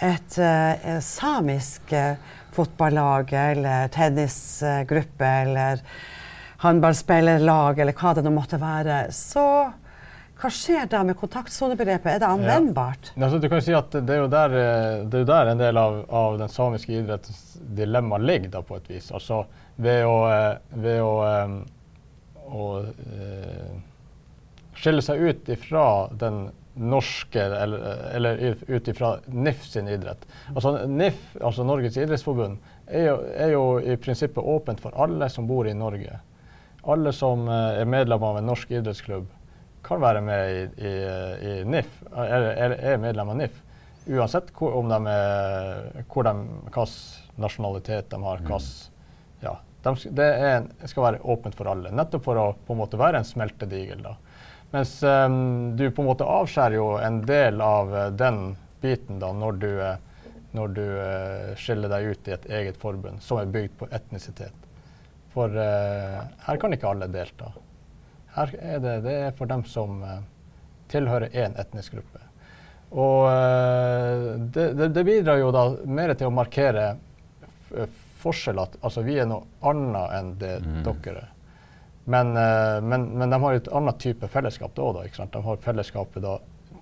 et, 0.00 0.38
eh, 0.38 1.00
samisk 1.00 1.92
eh, 1.92 2.16
fotballag 2.56 3.32
eller 3.36 3.90
tennisgruppe 3.94 5.26
eller 5.42 5.82
håndballspillerlag 6.62 7.78
eller 7.78 7.94
hva 7.98 8.14
det 8.16 8.24
nå 8.26 8.32
måtte 8.34 8.58
være, 8.60 9.04
så 9.14 9.44
hva 10.38 10.50
skjer 10.54 10.86
da 10.86 11.00
med 11.02 11.16
kontaktsonebegrepet? 11.18 12.12
Er 12.12 12.20
det 12.22 12.26
anvendbart? 12.28 13.10
Altså, 13.16 13.40
du 13.42 13.48
kan 13.48 13.58
jo 13.58 13.64
si 13.66 13.74
at 13.74 13.90
det 13.90 14.14
er 14.14 14.20
jo 14.22 14.28
der, 14.30 14.52
eh, 14.54 15.00
det 15.02 15.18
er 15.18 15.24
jo 15.24 15.30
der 15.32 15.50
en 15.50 15.62
del 15.62 15.80
av, 15.80 15.96
av 16.14 16.36
den 16.38 16.52
samiske 16.52 16.94
idrettens 16.94 17.56
dilemma 17.74 18.20
ligger, 18.22 18.52
da, 18.52 18.62
på 18.62 18.78
et 18.78 18.86
vis. 18.92 19.10
Altså 19.10 19.42
ved 19.82 20.06
å, 20.06 20.14
eh, 20.30 20.52
ved 20.78 21.02
å, 21.02 21.10
å, 22.46 22.54
å 22.54 22.68
eh, 22.86 23.74
skille 24.78 25.02
seg 25.02 25.26
ut 25.26 25.50
ifra 25.56 25.84
den 26.22 26.44
norske, 26.78 27.42
eller, 27.42 27.78
eller 28.14 28.42
ut 28.66 28.88
ifra 28.88 29.16
NIF 29.26 29.64
sin 29.66 29.88
idrett. 29.88 30.24
Altså 30.54 30.86
NIF, 30.86 31.36
altså 31.42 31.64
Norges 31.66 31.96
idrettsforbund, 31.96 32.58
er 32.86 33.08
jo, 33.10 33.16
er 33.36 33.52
jo 33.52 33.62
i 33.80 33.96
prinsippet 34.00 34.44
åpent 34.44 34.80
for 34.80 34.94
alle 34.96 35.28
som 35.32 35.46
bor 35.50 35.68
i 35.68 35.74
Norge. 35.76 36.20
Alle 36.88 37.12
som 37.12 37.48
eh, 37.48 37.80
er 37.82 37.90
medlem 37.90 38.22
av 38.24 38.38
en 38.40 38.46
norsk 38.48 38.70
idrettsklubb, 38.70 39.26
kan 39.84 40.00
være 40.02 40.20
med 40.24 40.50
i, 40.52 40.62
i, 40.84 40.92
i 41.48 41.54
NIF, 41.64 41.90
er, 42.12 42.74
er 42.76 43.00
medlem 43.00 43.30
av 43.32 43.38
NIF. 43.40 43.62
Uansett 44.08 44.50
hvor, 44.56 44.74
om 44.80 44.88
de 44.88 44.98
er, 45.12 46.04
hvor 46.08 46.24
de, 46.26 46.32
hvilken 46.68 47.42
nasjonalitet 47.42 48.08
de 48.10 48.22
har. 48.24 48.40
hvilken- 48.42 48.94
ja, 49.44 49.52
de, 49.84 49.92
det 50.18 50.24
er, 50.48 50.64
skal 50.90 51.04
være 51.04 51.20
åpent 51.22 51.54
for 51.54 51.70
alle, 51.70 51.92
nettopp 51.94 52.24
for 52.24 52.40
å 52.40 52.46
på 52.66 52.74
en 52.74 52.80
måte 52.80 52.98
være 52.98 53.20
en 53.20 53.28
smeltedigel. 53.28 54.02
da. 54.02 54.16
Mens 54.70 55.02
um, 55.02 55.76
du 55.76 55.86
på 55.90 56.02
en 56.04 56.08
måte 56.10 56.26
avskjærer 56.28 56.76
jo 56.76 56.88
en 57.00 57.22
del 57.26 57.60
av 57.64 57.92
uh, 57.94 58.02
den 58.12 58.56
biten 58.82 59.18
da, 59.22 59.30
når 59.32 59.56
du, 59.62 59.68
uh, 59.80 59.94
når 60.56 60.74
du 60.76 60.82
uh, 60.84 61.54
skiller 61.56 61.88
deg 61.92 62.10
ut 62.12 62.28
i 62.28 62.34
et 62.36 62.48
eget 62.60 62.76
forbund 62.80 63.22
som 63.24 63.40
er 63.40 63.48
bygd 63.54 63.78
på 63.80 63.88
etnisitet. 63.94 64.66
For 65.32 65.52
her 65.52 66.56
kan 66.58 66.72
ikke 66.74 66.88
alle 66.88 67.06
delta. 67.12 67.50
Her 68.34 68.50
er 68.58 68.80
det, 68.82 68.94
det 69.04 69.12
er 69.28 69.34
for 69.36 69.46
dem 69.50 69.60
som 69.68 70.00
tilhører 70.90 71.28
én 71.36 71.54
etnisk 71.60 71.94
gruppe. 71.94 72.22
Og 72.90 73.28
det, 74.56 74.64
det, 74.80 74.88
det 74.96 75.04
bidrar 75.06 75.38
jo 75.38 75.50
da 75.54 75.66
mer 75.84 76.14
til 76.16 76.30
å 76.30 76.34
markere 76.34 76.86
f- 77.68 78.00
forskjell 78.24 78.58
at 78.64 78.78
altså, 78.80 79.04
vi 79.06 79.18
er 79.20 79.28
noe 79.30 79.44
annet 79.68 80.16
enn 80.18 80.32
det 80.40 80.54
dere 81.04 81.20
er. 81.26 81.28
Men, 82.08 82.30
eh, 82.40 82.80
men, 82.80 83.02
men 83.20 83.30
de 83.30 83.40
har 83.42 83.58
et 83.58 83.68
annet 83.76 83.98
type 84.00 84.28
fellesskap 84.32 84.72
da 84.76 84.86
òg. 84.88 85.02
Ikke 85.08 85.20
sant? 85.20 85.32
De 85.34 85.42
har 85.44 85.58
fellesskapet 85.64 86.24
da 86.24 86.38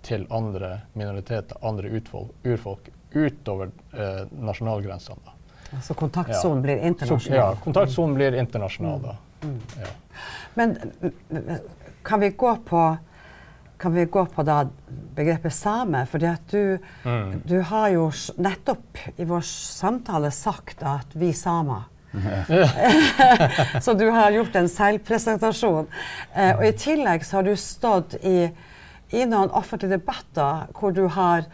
til 0.06 0.26
andre 0.30 0.68
minoriteter, 0.94 1.58
andre 1.66 1.90
utfolk, 1.98 2.30
urfolk, 2.46 2.90
utover 3.16 3.72
eh, 3.96 4.22
nasjonalgrensene. 4.38 5.18
da. 5.26 5.80
Så 5.82 5.96
kontaktsonen 5.98 6.62
blir 6.62 6.78
Så, 6.78 6.86
internasjonal. 6.92 7.38
ja, 7.40 7.48
kontaktsonen 7.64 8.14
blir 8.14 8.36
internasjonal 8.38 9.02
da. 9.02 9.16
Ja. 9.82 9.90
Men 10.54 10.76
mm, 11.02 11.58
kan 12.06 12.20
vi 12.22 12.30
gå 12.30 12.56
på 12.64 12.84
kan 13.78 13.92
vi 13.92 14.04
gå 14.08 14.22
på 14.32 14.44
begrepet 15.14 15.52
same? 15.52 16.06
Fordi 16.06 16.26
at 16.26 16.46
du, 16.50 16.78
Mm. 17.04 17.42
du 17.44 17.60
har 17.60 17.88
jo 17.92 18.06
nettopp 18.36 18.98
i 19.16 19.24
vår 19.24 19.40
samtale 19.44 20.30
sagt 20.30 20.82
at 20.82 21.06
vi 21.12 21.32
samer. 21.32 21.82
så 23.84 23.94
du 23.98 24.06
har 24.10 24.34
gjort 24.34 24.56
en 24.56 24.68
selvpresentasjon. 24.70 25.86
Eh, 26.34 26.52
og 26.56 26.64
i 26.66 26.74
tillegg 26.78 27.24
så 27.26 27.40
har 27.40 27.48
du 27.48 27.54
stått 27.60 28.18
i, 28.22 28.48
i 29.12 29.24
noen 29.28 29.50
offentlige 29.50 29.98
debatter 29.98 30.68
hvor 30.76 30.94
du 30.96 31.06
har 31.16 31.46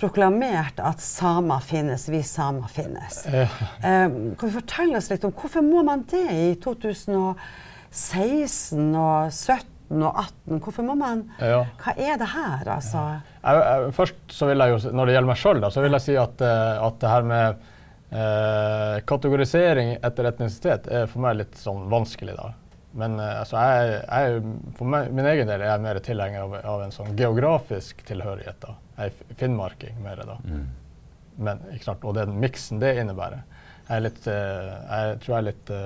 proklamert 0.00 0.80
at 0.82 1.02
samer 1.04 1.62
finnes, 1.62 2.08
vi 2.10 2.22
samer 2.26 2.70
finnes. 2.72 3.22
Ja. 3.30 3.46
Eh, 3.82 4.08
kan 4.38 4.48
du 4.48 4.54
fortelle 4.54 4.98
oss 4.98 5.10
litt 5.12 5.24
om 5.28 5.34
hvorfor 5.36 5.62
må 5.66 5.84
man 5.86 6.06
det 6.10 6.28
i 6.32 6.54
2016 6.62 7.12
og 7.18 7.36
2017 7.92 8.92
og 8.96 9.70
2018? 9.92 10.60
Hvorfor 10.62 10.82
må 10.86 10.94
man 10.94 11.24
Ja. 11.40 11.64
Hva 11.82 11.94
er 11.96 12.16
det 12.16 12.28
her, 12.32 12.64
altså? 12.66 13.20
Jeg, 13.42 13.54
jeg, 13.56 13.92
først 13.94 14.14
så 14.28 14.46
vil 14.46 14.58
jeg 14.58 14.70
jo, 14.70 14.90
når 14.92 15.06
det 15.06 15.14
gjelder 15.14 15.28
meg 15.28 15.36
sjøl, 15.36 15.70
så 15.70 15.80
vil 15.84 15.92
jeg 15.92 16.00
si 16.06 16.16
at, 16.16 16.40
eh, 16.40 16.86
at 16.86 17.00
det 17.00 17.08
her 17.10 17.22
med 17.22 17.68
eh, 18.12 18.96
kategorisering 19.08 19.94
etter 20.02 20.28
etnisitet 20.30 20.88
er 20.88 21.08
for 21.10 21.24
meg 21.24 21.38
litt 21.40 21.56
sånn 21.60 21.88
vanskelig. 21.92 22.36
da. 22.38 22.52
Men 22.98 23.16
eh, 23.20 23.40
altså, 23.40 23.56
jeg, 23.62 23.96
jeg, 24.04 24.42
for 24.78 24.92
meg, 24.94 25.10
min 25.16 25.28
egen 25.32 25.50
del 25.50 25.64
er 25.64 25.72
jeg 25.72 25.84
mer 25.86 26.02
tilhenger 26.04 26.44
av, 26.44 26.58
av 26.74 26.84
en 26.86 26.94
sånn 26.94 27.16
geografisk 27.18 28.04
tilhørighet. 28.08 28.60
da. 28.64 28.76
Jeg 28.98 29.14
er 29.14 29.40
finnmarking 29.40 29.98
mer 30.04 30.22
da. 30.28 30.38
Men, 31.42 31.64
ikke 31.72 31.88
sant? 31.88 32.04
Og 32.04 32.16
den 32.18 32.36
miksen 32.42 32.82
det 32.82 32.94
innebærer. 33.00 33.42
Jeg, 33.88 33.96
er 33.96 34.06
litt, 34.06 34.26
eh, 34.30 34.72
jeg 34.92 35.18
tror 35.24 35.34
jeg 35.34 35.40
er 35.40 35.48
litt 35.50 35.76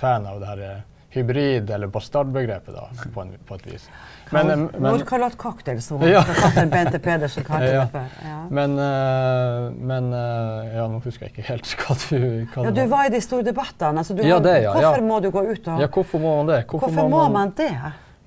fan 0.00 0.28
av 0.28 0.40
det 0.42 0.52
her 0.52 0.64
hybrid- 1.10 1.70
eller 1.74 1.86
bastardbegrepet, 1.90 2.74
da, 2.74 2.84
på, 3.14 3.20
en, 3.24 3.32
på 3.48 3.54
et 3.58 3.64
vis. 3.66 3.88
Men, 4.30 4.50
eh, 4.50 4.56
men, 4.56 4.82
Nordkalott 4.82 5.36
cocktail, 5.36 5.80
som 5.82 6.02
Ja. 6.06 6.20
forfatteren 6.22 6.70
Bente 6.70 6.98
Pedersen 7.02 7.44
kalte 7.44 7.70
Ja. 7.72 7.80
det 7.80 7.90
før. 7.92 8.12
Ja. 8.28 8.36
Men, 8.50 8.76
eh, 8.78 9.70
men 9.90 10.12
eh, 10.12 10.76
Ja, 10.76 10.86
nå 10.92 11.00
husker 11.04 11.26
jeg 11.26 11.34
ikke 11.34 11.48
helt 11.48 11.66
hva 11.82 11.96
du 12.04 12.46
hva 12.54 12.64
Ja, 12.68 12.70
du 12.70 12.84
var. 12.92 13.06
i 13.06 13.10
de 13.16 13.20
store 13.20 13.42
debattene. 13.48 13.98
Altså, 14.04 14.14
Ja, 14.22 14.38
det, 14.38 14.54
ja, 14.62 14.72
hvorfor 14.76 15.02
må 15.08 15.18
du 15.22 15.30
gå 15.34 15.42
ut 15.50 15.68
og 15.68 15.80
Ja, 15.82 15.88
hvorfor 15.88 16.22
må 16.22 16.36
man 16.38 16.46
det? 16.54 16.62
Hvorfor 16.70 17.08
må 17.10 17.26
man 17.28 17.52
det? 17.58 17.72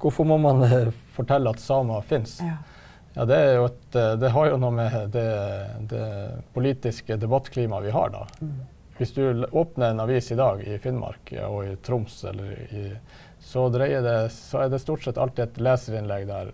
hvorfor 0.04 0.26
må 0.28 0.38
man 0.38 0.92
fortelle 1.16 1.50
at 1.50 1.60
samer 1.64 2.02
fins? 2.04 2.40
Ja. 2.44 2.58
Ja, 3.16 3.26
det, 3.30 3.36
er 3.38 3.52
jo 3.56 3.66
et, 3.70 3.92
det 4.20 4.30
har 4.34 4.48
jo 4.50 4.56
noe 4.58 4.72
med 4.74 5.12
det, 5.14 5.24
det 5.88 6.06
politiske 6.56 7.16
debattklimaet 7.22 7.86
vi 7.86 7.92
har, 7.94 8.10
da. 8.10 8.24
Mm. 8.42 8.56
Hvis 8.98 9.14
du 9.16 9.46
åpner 9.46 9.90
en 9.90 10.04
avis 10.04 10.32
i 10.32 10.38
dag 10.38 10.62
i 10.64 10.78
Finnmark 10.78 11.34
og 11.48 11.64
i 11.66 11.76
Troms, 11.82 12.20
i, 12.30 12.84
så, 13.42 13.68
det, 13.74 13.88
så 14.36 14.64
er 14.64 14.70
det 14.70 14.82
stort 14.84 15.06
sett 15.06 15.18
alltid 15.18 15.48
et 15.48 15.64
leserinnlegg 15.66 16.28
der 16.30 16.52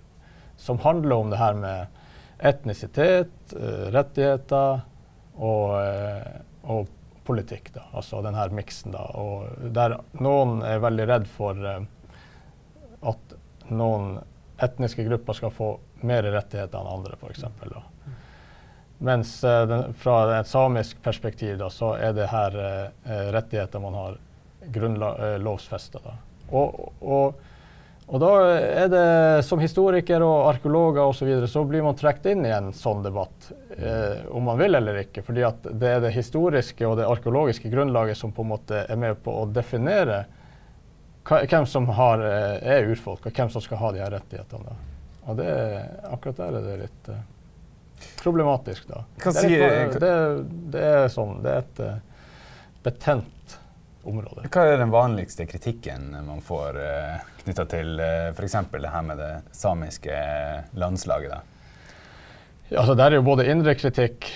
som 0.60 0.80
handler 0.84 1.16
om 1.16 1.34
det 1.34 1.40
her 1.40 1.54
med 1.60 2.00
etnisitet, 2.40 3.54
eh, 3.56 3.92
rettigheter 3.92 4.82
og, 5.36 5.76
eh, 5.84 6.40
og 6.64 6.88
politikk. 7.28 7.74
Da. 7.74 7.86
Altså 7.94 8.22
den 8.22 8.36
her 8.36 8.50
miksen. 8.50 8.96
Da. 8.96 9.04
Og 9.20 9.72
der 9.76 10.00
noen 10.20 10.64
er 10.66 10.84
veldig 10.84 11.08
redd 11.08 11.28
for 11.32 11.60
eh, 11.60 11.86
at 13.12 13.38
noen 13.70 14.18
etniske 14.60 15.06
grupper 15.08 15.38
skal 15.38 15.56
få 15.56 15.70
mer 16.08 16.28
rettigheter 16.28 16.80
enn 16.80 16.94
andre, 17.00 17.20
f.eks. 17.20 17.46
Mens 19.00 19.44
eh, 19.44 19.66
den, 19.68 19.94
fra 19.94 20.40
et 20.40 20.48
samisk 20.48 21.04
perspektiv 21.04 21.58
da, 21.60 21.70
så 21.72 21.94
er 21.96 22.16
det 22.18 22.28
her 22.32 22.58
eh, 22.60 22.88
eh, 23.08 23.30
rettigheter 23.32 23.80
man 23.80 23.96
har 23.96 24.18
grunnlovfesta. 24.76 26.02
Og, 26.50 26.82
og, 27.00 27.40
og 28.10 28.20
da 28.20 28.32
er 28.58 28.92
det 28.92 29.06
som 29.48 29.62
historiker 29.62 30.24
og 30.26 30.50
arkeologer 30.50 31.06
osv. 31.06 31.32
Så, 31.46 31.52
så 31.54 31.64
blir 31.70 31.86
man 31.86 31.96
trukket 31.96 32.34
inn 32.34 32.44
i 32.44 32.52
en 32.52 32.74
sånn 32.76 33.06
debatt, 33.06 33.52
eh, 33.78 34.26
om 34.36 34.52
man 34.52 34.60
vil 34.60 34.76
eller 34.82 35.00
ikke. 35.06 35.24
fordi 35.24 35.48
det 35.70 35.94
er 35.96 36.04
det 36.04 36.12
historiske 36.18 36.88
og 36.88 37.00
det 37.00 37.08
arkeologiske 37.08 37.72
grunnlaget 37.72 38.20
som 38.20 38.36
på 38.36 38.44
en 38.44 38.52
måte 38.52 38.84
er 38.84 39.00
med 39.00 39.24
på 39.24 39.32
å 39.32 39.48
definere 39.48 40.26
hvem 41.30 41.66
som 41.70 41.86
har, 41.94 42.20
er 42.26 42.88
urfolk, 42.90 43.28
og 43.30 43.36
hvem 43.36 43.52
som 43.54 43.62
skal 43.62 43.78
ha 43.80 43.92
de 43.94 44.02
her 44.02 44.16
rettighetene. 44.18 44.78
Og 45.30 45.38
det, 45.38 45.52
akkurat 46.10 46.40
der 46.42 46.58
er 46.58 46.66
det 46.66 46.78
litt 46.88 47.10
eh, 47.14 47.28
problematisk, 48.22 48.88
da. 48.90 49.04
Hva 49.24 49.34
det, 49.36 49.44
er 49.46 49.54
litt, 49.54 50.00
det, 50.02 50.14
det 50.76 50.86
er 50.94 51.12
sånn, 51.14 51.40
det 51.46 51.54
er 51.54 51.64
et 51.66 51.84
eh, 51.86 52.26
betent 52.86 53.60
område. 54.08 54.48
Hva 54.48 54.66
er 54.70 54.80
den 54.82 54.94
vanligste 54.94 55.46
kritikken 55.50 56.12
man 56.26 56.40
får 56.44 56.80
uh, 56.80 57.30
knytta 57.44 57.66
til 57.70 58.00
uh, 58.00 58.32
f.eks. 58.32 58.56
det 58.72 58.94
her 58.94 59.04
med 59.06 59.20
det 59.20 59.34
samiske 59.54 60.20
landslaget? 60.80 61.36
da? 61.36 61.42
Ja, 62.70 62.84
altså, 62.84 62.94
det 62.94 63.06
er 63.06 63.18
jo 63.18 63.26
både 63.26 63.48
indre 63.50 63.74
kritikk 63.74 64.28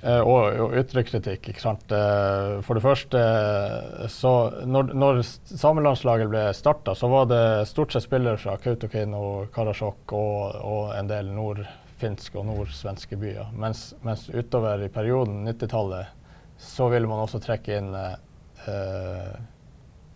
eh, 0.00 0.20
og, 0.20 0.56
og 0.64 0.76
ytre 0.80 1.02
kritikk. 1.04 1.50
ikke 1.52 1.60
sant? 1.60 1.84
Eh, 1.92 2.60
for 2.64 2.78
det 2.78 2.84
første, 2.84 3.20
eh, 3.20 4.06
så 4.12 4.32
når, 4.64 4.94
når 4.96 5.20
samelandslaget 5.52 6.30
ble 6.32 6.46
starta, 6.56 6.94
så 6.96 7.10
var 7.12 7.28
det 7.28 7.44
stort 7.68 7.92
sett 7.92 8.06
spillere 8.06 8.40
fra 8.40 8.56
Kautokeino, 8.62 9.50
Karasjok 9.52 10.16
og, 10.16 10.56
og 10.64 10.94
en 10.96 11.12
del 11.12 11.28
nordfinske 12.04 12.38
og 12.38 12.46
nordsvenske 12.46 13.16
byer. 13.16 13.52
Mens, 13.56 13.94
mens 14.02 14.28
utover 14.28 14.82
i 14.84 14.88
perioden 14.88 15.46
90-tallet 15.48 16.06
så 16.58 16.88
ville 16.88 17.08
man 17.08 17.22
også 17.24 17.40
trekke 17.40 17.78
inn 17.78 17.94
eh, 17.94 18.16
eh, 18.68 19.38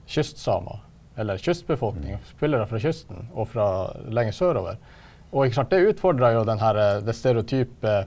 kystsamer, 0.07 0.81
eller 1.17 1.39
kystbefolkning, 1.39 2.19
spillere 2.29 2.67
fra 2.67 2.79
kysten 2.79 3.29
og 3.35 3.49
fra 3.49 3.93
lenger 4.09 4.33
sørover. 4.33 4.77
Og 5.33 5.53
sant, 5.53 5.71
det 5.71 5.95
utfordrer 5.95 6.37
jo 6.37 6.45
den 6.45 6.61
her, 6.61 6.77
eh, 6.77 7.01
det 7.03 7.17
stereotype 7.17 8.07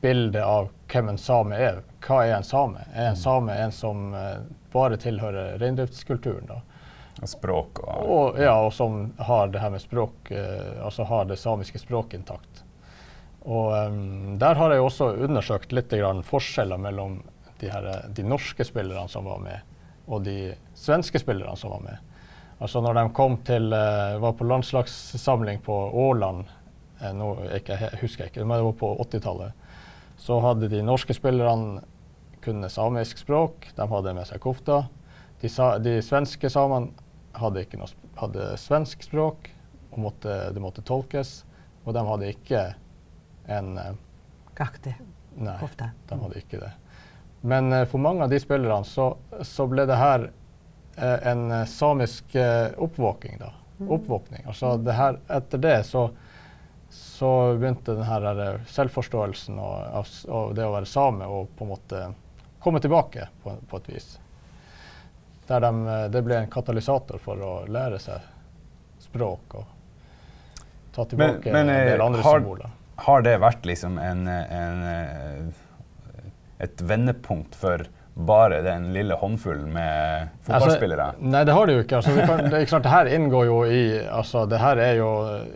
bildet 0.00 0.42
av 0.42 0.70
hvem 0.92 1.08
en 1.08 1.18
same 1.18 1.56
er. 1.56 1.82
Hva 2.06 2.22
er 2.26 2.36
en 2.38 2.46
same? 2.46 2.86
Er 2.94 3.10
en 3.10 3.18
same 3.18 3.52
en 3.52 3.72
som 3.72 4.14
eh, 4.14 4.38
bare 4.72 4.96
tilhører 4.96 5.58
reindriftskulturen? 5.58 6.46
da? 6.46 6.62
Språk 7.24 7.78
og, 7.80 8.10
Og, 8.12 8.38
ja, 8.40 8.52
og 8.60 8.74
som 8.76 9.06
har 9.24 9.48
det 9.48 9.62
her 9.62 9.72
med 9.72 9.80
språk, 9.80 10.30
eh, 10.30 10.84
altså 10.84 11.06
har 11.08 11.24
det 11.24 11.38
samiske 11.40 11.80
språket 11.80 12.20
intakt. 12.20 12.65
Og 13.46 13.70
um, 13.72 14.34
der 14.38 14.58
har 14.58 14.74
jeg 14.74 14.82
også 14.82 15.12
undersøkt 15.22 15.72
litt 15.76 15.94
forskjeller 16.26 16.80
mellom 16.82 17.20
de, 17.60 17.70
her, 17.70 17.86
de 18.10 18.24
norske 18.26 18.66
spillerne 18.66 19.08
som 19.08 19.24
var 19.24 19.38
med, 19.38 19.76
og 20.10 20.24
de 20.26 20.54
svenske 20.74 21.20
spillerne 21.22 21.56
som 21.56 21.70
var 21.76 21.84
med. 21.84 22.12
Altså 22.58 22.80
når 22.82 22.98
de 22.98 23.04
kom 23.14 23.38
til, 23.46 23.70
uh, 23.70 24.18
var 24.22 24.34
på 24.34 24.48
landslagssamling 24.48 25.62
på 25.62 25.76
Åland, 25.94 26.44
eh, 27.00 27.12
nå 27.14 27.32
ikke, 27.60 27.78
husker 28.00 28.24
jeg 28.24 28.32
ikke, 28.32 28.44
men 28.44 28.58
det 28.58 28.66
var 28.66 28.78
på 28.80 28.92
80-tallet, 29.04 29.66
så 30.18 30.40
hadde 30.42 30.70
de 30.72 30.82
norske 30.82 31.14
spillerne 31.14 31.84
kunne 32.42 32.70
samisk 32.72 33.20
språk, 33.20 33.68
de 33.76 33.88
hadde 33.90 34.14
med 34.16 34.26
seg 34.28 34.40
kofta. 34.42 34.86
De, 35.42 35.50
sa, 35.52 35.76
de 35.82 35.98
svenske 36.02 36.48
samene 36.50 36.94
hadde 37.36 37.66
hadde 38.16 38.48
svensk 38.60 39.04
språk, 39.04 39.50
og 39.92 40.00
måtte, 40.06 40.36
det 40.54 40.62
måtte 40.62 40.84
tolkes. 40.86 41.42
Og 41.84 41.94
de 41.94 42.02
hadde 42.06 42.32
ikke 42.32 42.62
en 43.46 43.78
eh, 43.78 43.92
Gakti. 44.56 44.94
Nei, 45.36 45.58
Kofte. 45.60 45.90
de 46.08 46.18
hadde 46.22 46.38
ikke 46.40 46.60
det. 46.62 46.70
Men 47.46 47.72
eh, 47.72 47.84
for 47.90 47.98
mange 48.00 48.24
av 48.24 48.30
de 48.32 48.38
spillerne 48.40 48.84
så, 48.88 49.10
så 49.44 49.66
ble 49.68 49.84
det 49.86 49.98
her 50.00 50.28
eh, 50.96 51.18
en 51.32 51.50
eh, 51.52 51.64
samisk 51.68 52.34
eh, 52.40 52.70
oppvåkning, 52.82 53.38
da. 53.42 53.52
Oppvåkning. 53.92 54.46
Altså 54.48 54.76
det 54.80 54.94
her, 54.96 55.18
etter 55.28 55.60
det 55.60 55.74
så, 55.86 56.06
så 56.90 57.32
begynte 57.60 57.94
den 57.98 58.06
her 58.08 58.24
eh, 58.32 58.62
selvforståelsen 58.72 59.58
og, 59.60 60.06
og 60.32 60.54
det 60.56 60.64
å 60.64 60.72
være 60.78 60.88
same 60.88 61.28
å 61.28 61.42
på 61.58 61.66
en 61.66 61.74
måte 61.74 62.06
komme 62.64 62.80
tilbake 62.82 63.28
på, 63.44 63.52
på 63.68 63.82
et 63.82 63.90
vis. 63.92 64.08
Der 65.46 65.60
de, 65.62 65.68
eh, 65.86 66.06
det 66.16 66.24
ble 66.26 66.40
en 66.40 66.50
katalysator 66.50 67.20
for 67.22 67.44
å 67.44 67.52
lære 67.68 68.00
seg 68.02 68.24
språk 69.04 69.58
og 69.60 69.68
ta 70.96 71.04
tilbake 71.04 71.52
men, 71.52 71.68
en 71.68 71.76
eh, 71.76 71.90
del 71.92 72.02
andre 72.08 72.24
har- 72.24 72.40
symboler. 72.40 72.72
Har 73.04 73.22
det 73.26 73.36
vært 73.42 73.66
liksom 73.68 73.98
en, 74.00 74.24
en, 74.28 74.82
eh, 74.88 76.22
et 76.64 76.80
vendepunkt 76.80 77.56
for 77.58 77.84
bare 78.16 78.62
den 78.64 78.92
lille 78.94 79.14
håndfullen 79.20 79.68
med 79.74 80.28
fotballspillere? 80.46 81.10
Altså, 81.12 81.28
nei, 81.34 81.42
det 81.44 81.52
har 81.52 81.68
det 81.68 81.74
jo 81.74 81.82
ikke. 81.84 81.98
Altså, 81.98 82.14
det, 82.16 82.24
kan, 82.30 82.46
det, 82.48 82.60
ikke 82.62 82.70
klart, 82.70 82.86
det 82.86 82.94
her 82.94 83.10
inngår 83.18 83.44
jo 83.50 83.58
i 83.68 83.82
altså, 84.08 84.46
det 84.48 84.60
her 84.62 84.80
er 84.80 84.94
jo 85.02 85.10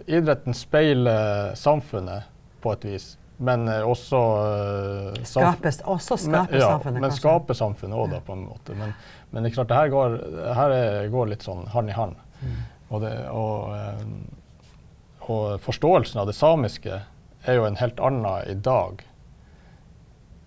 Idretten 0.05 0.57
speiler 0.57 1.55
samfunnet 1.57 2.29
på 2.61 2.75
et 2.77 2.85
vis, 2.85 3.07
men 3.41 3.65
eh, 3.73 3.81
også 3.89 4.19
uh, 4.21 5.15
samf- 5.25 5.57
Skapes, 5.57 5.81
også 5.89 6.19
men, 6.27 6.35
skaper 6.35 6.61
ja, 6.61 6.67
samfunnet, 6.75 7.01
men 7.07 7.15
skaper 7.17 7.57
samfunnet 7.57 7.97
òg, 7.97 8.19
på 8.27 8.37
en 8.37 8.43
måte. 8.51 8.77
Men, 8.77 8.93
men 9.31 9.47
det 9.47 9.53
er 9.53 9.55
klart, 9.55 9.71
det 9.71 9.79
her 9.79 9.95
går, 9.95 10.19
det 10.35 10.59
her 10.59 10.75
er, 10.77 11.09
går 11.15 11.33
litt 11.33 11.47
sånn 11.47 11.65
hand 11.73 11.89
i 11.89 11.97
hand. 11.97 12.21
Mm. 12.43 12.59
Og, 12.91 13.01
det, 13.07 13.15
og, 13.33 13.73
eh, 13.79 15.25
og 15.31 15.65
forståelsen 15.65 16.21
av 16.21 16.29
det 16.29 16.37
samiske 16.37 17.01
er 17.47 17.55
jo 17.57 17.65
en 17.67 17.77
helt 17.81 18.01
annen 18.01 18.49
i 18.51 18.55
dag 18.55 19.05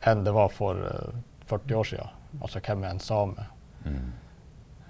enn 0.05 0.23
det 0.25 0.33
var 0.35 0.49
for 0.51 0.75
eh, 0.83 1.13
40 1.47 1.75
år 1.79 1.83
siden. 1.87 2.09
Altså 2.41 2.59
hvem 2.65 2.83
er 2.83 2.89
en 2.95 2.99
same? 3.03 3.45
Mm. 3.85 4.09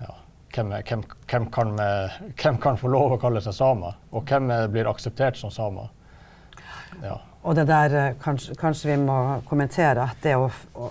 Ja. 0.02 0.16
Hvem, 0.56 0.72
er, 0.74 0.82
hvem, 0.89 1.04
hvem, 1.30 1.46
kan 1.54 1.74
med, 1.78 2.16
hvem 2.42 2.58
kan 2.63 2.78
få 2.82 2.89
lov 2.94 3.13
å 3.16 3.20
kalle 3.22 3.42
seg 3.46 3.54
samer? 3.58 4.00
Og 4.12 4.26
hvem 4.30 4.50
er, 4.56 4.68
blir 4.74 4.89
akseptert 4.89 5.38
som 5.38 5.52
samer? 5.54 5.92
Ja. 7.04 7.20
Og 7.44 7.56
det 7.58 7.68
der, 7.70 7.96
eh, 8.00 8.12
kanskje, 8.24 8.56
kanskje 8.58 8.94
vi 8.94 8.98
må 9.04 9.20
kommentere 9.50 10.06
at 10.08 10.22
det 10.24 10.36
å, 10.39 10.48
å, 10.80 10.89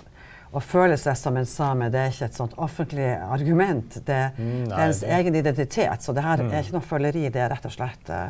å 0.53 0.61
føle 0.61 0.99
seg 1.01 1.17
som 1.17 1.37
en 1.41 1.47
same, 1.49 1.89
det 1.95 2.01
er 2.03 2.11
ikke 2.13 2.27
et 2.31 2.37
sånt 2.39 2.57
offentlig 2.61 3.11
argument. 3.25 3.99
Det, 4.07 4.23
Mm, 4.39 4.67
det 4.69 4.77
er 4.77 4.87
ens 4.87 5.01
det- 5.01 5.11
egen 5.19 5.35
identitet. 5.41 6.03
Så 6.03 6.13
det 6.15 6.23
her 6.27 6.37
Mm. 6.43 6.53
er 6.53 6.63
ikke 6.63 6.77
noe 6.79 6.87
føleri, 6.91 7.29
det 7.33 7.41
er 7.43 7.49
rett 7.55 7.65
og 7.67 7.73
slett 7.73 8.11
eh, 8.11 8.29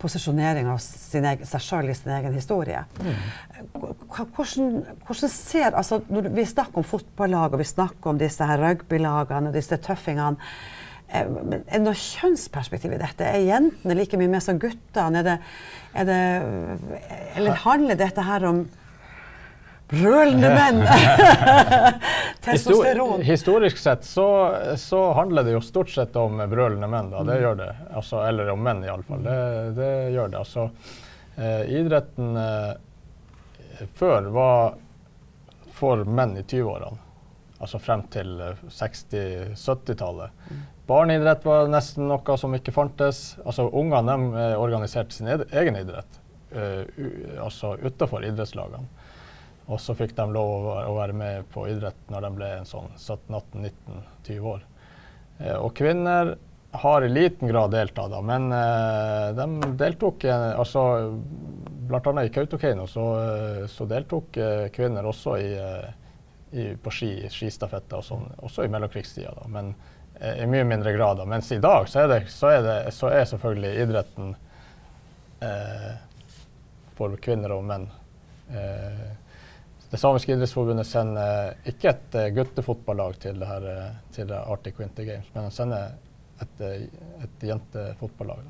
posisjonering 0.00 0.68
av 0.72 0.80
sin 0.82 1.26
egen, 1.28 1.46
seg 1.48 1.64
sjøl 1.64 1.90
i 1.92 1.96
sin 1.96 2.12
egen 2.16 2.34
historie. 2.36 2.82
Hvordan, 4.08 4.82
hvordan 5.06 5.32
ser 5.32 5.76
altså, 5.76 6.00
når 6.08 6.30
Vi 6.34 6.44
snakker 6.48 6.80
om 6.82 6.86
fotballag 6.86 7.54
og 7.54 7.62
vi 7.62 7.68
snakker 7.68 8.12
om 8.14 8.20
disse 8.20 8.46
her 8.46 8.62
rugbylagene 8.62 9.52
og 9.52 9.56
disse 9.58 9.76
tøffingene. 9.76 10.40
Eh, 11.10 11.26
Er 11.26 11.78
det 11.78 11.82
noe 11.84 11.98
kjønnsperspektiv 11.98 12.92
i 12.94 13.00
dette? 13.02 13.26
Er 13.26 13.46
jentene 13.46 13.96
like 13.98 14.18
mye 14.18 14.30
med 14.30 14.44
som 14.44 14.58
guttene? 14.62 15.20
Er 15.20 15.26
det, 15.26 15.38
er 15.94 16.04
det, 16.08 16.20
eller 17.36 17.64
handler 17.64 17.98
dette 17.98 18.22
her 18.24 18.46
om 18.46 18.64
brølende 19.90 20.50
menn? 20.54 20.80
Testosteron. 22.44 23.20
historisk 23.26 23.78
sett 23.78 24.04
så, 24.04 24.26
så 24.80 25.00
handler 25.18 25.44
det 25.46 25.52
jo 25.56 25.60
stort 25.64 25.90
sett 25.92 26.16
om 26.16 26.38
brølende 26.50 26.88
menn. 26.90 27.10
Da. 27.12 27.22
Det 27.28 27.40
gjør 27.42 27.58
det. 27.60 27.70
Altså, 27.94 28.22
eller 28.28 28.50
om 28.54 28.62
menn, 28.64 28.84
iallfall. 28.86 29.22
Det, 29.26 29.36
det 29.76 29.90
gjør 30.14 30.32
det. 30.32 30.40
Altså, 30.40 30.68
eh, 31.36 31.62
idretten 31.80 32.36
eh, 32.40 33.86
før 33.98 34.30
var 34.34 34.74
for 35.80 36.04
menn 36.04 36.36
i 36.40 36.42
20-årene. 36.44 36.98
Altså 37.60 37.78
frem 37.82 38.06
til 38.12 38.38
eh, 38.40 38.60
60-70-tallet. 38.72 40.30
Barneidrett 40.90 41.44
var 41.46 41.68
nesten 41.70 42.08
noe 42.10 42.36
som 42.40 42.54
ikke 42.56 42.72
fantes. 42.74 43.36
Altså 43.44 43.68
Ungene 43.78 44.16
eh, 44.46 44.56
organiserte 44.60 45.14
sin 45.18 45.28
ed- 45.30 45.44
egen 45.52 45.76
idrett, 45.78 46.16
eh, 46.56 46.82
altså 47.44 47.76
utafor 47.84 48.24
idrettslagene. 48.26 48.88
Og 49.70 49.78
så 49.78 49.94
fikk 49.94 50.16
de 50.18 50.24
lov 50.34 50.66
å 50.66 50.94
være- 50.96 51.14
med 51.14 51.48
på 51.54 51.68
idrett 51.70 52.08
når 52.10 52.24
de 52.26 52.30
ble 52.34 52.46
en 52.58 52.66
sånn 52.66 52.88
17-18-19-20 52.98 54.40
år. 54.52 54.64
Eh, 55.38 55.54
og 55.56 55.74
kvinner 55.78 56.36
har 56.72 57.02
i 57.02 57.08
liten 57.10 57.48
grad 57.50 57.70
deltatt, 57.74 58.10
da, 58.12 58.20
men 58.22 58.52
eh, 58.54 59.30
de 59.34 59.70
deltok 59.78 60.24
eh, 60.24 60.58
altså 60.58 60.82
Bl.a. 61.90 62.12
i 62.22 62.30
Kautokeino 62.30 62.84
så, 62.86 63.06
eh, 63.18 63.64
så 63.66 63.86
deltok 63.90 64.36
eh, 64.36 64.66
kvinner 64.74 65.06
også 65.10 65.36
i, 65.42 65.48
i, 66.52 66.66
på 66.78 66.92
ski, 66.94 67.12
skistafetter 67.30 67.98
og 67.98 68.06
sånn, 68.06 68.28
også 68.46 68.66
i 68.66 68.70
mellomkrigstida. 68.70 69.32
Da, 69.40 69.48
men 69.50 69.72
eh, 70.20 70.44
i 70.44 70.46
mye 70.50 70.66
mindre 70.66 70.92
grad. 70.94 71.18
Da. 71.18 71.26
Mens 71.30 71.50
i 71.52 71.58
dag 71.62 71.88
så 71.90 72.04
er, 72.04 72.12
det, 72.12 72.20
så 72.30 72.52
er, 72.54 72.62
det, 72.66 72.78
så 72.94 73.10
er 73.10 73.26
selvfølgelig 73.32 73.74
idretten 73.86 74.34
for 76.98 77.14
kvinner 77.24 77.54
og 77.56 77.62
menn. 77.64 77.86
Det 79.90 79.98
samiske 79.98 80.36
idrettsforbundet 80.36 80.86
sender 80.86 81.56
ikke 81.66 81.90
et 81.90 82.14
eh, 82.14 82.28
guttefotballag 82.34 83.16
til 83.22 83.40
det 83.42 83.46
her, 83.48 83.64
eh, 83.66 83.94
til 84.14 84.30
Arctic 84.38 84.78
Winter 84.78 85.06
Games, 85.08 85.26
men 85.34 85.48
de 85.48 85.54
sender 85.54 85.96
et, 86.40 86.60
eh, 86.62 86.84
et 87.24 87.46
jentefotballag. 87.48 88.44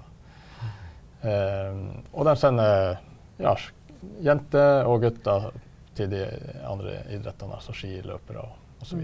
Eh, 1.22 1.78
og 2.12 2.28
de 2.28 2.34
sender 2.36 3.00
ja, 3.40 3.54
jenter 4.24 4.88
og 4.88 5.00
gutter 5.06 5.48
til 5.96 6.12
de 6.12 6.26
andre 6.68 6.98
idrettene, 7.12 7.56
altså 7.56 7.72
skiløpere 7.76 8.44
osv. 8.80 9.00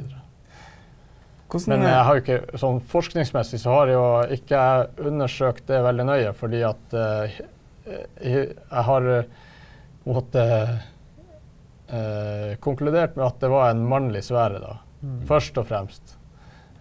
Hvordan, 1.47 1.73
Men 1.73 1.87
jeg 1.87 2.05
har 2.05 2.19
jo 2.19 2.23
ikke, 2.25 2.59
sånn 2.59 2.83
forskningsmessig 2.91 3.61
så 3.63 3.79
har 3.79 3.91
jeg 3.91 3.97
jo 3.97 4.37
ikke 4.37 4.61
undersøkt 5.09 5.69
det 5.71 5.79
veldig 5.85 6.07
nøye, 6.09 6.33
fordi 6.37 6.63
at 6.67 6.97
uh, 6.97 7.37
jeg, 8.19 8.49
har 8.89 9.07
måttet 9.07 10.09
måte 10.09 10.47
eh, 11.89 12.57
konkludert 12.63 13.17
med 13.17 13.27
at 13.27 13.41
det 13.43 13.49
var 13.53 13.71
en 13.71 13.89
mannlig 13.89 14.25
sfære, 14.27 14.59
da. 14.63 14.73
Først 15.29 15.59
og 15.61 15.67
fremst. 15.69 16.17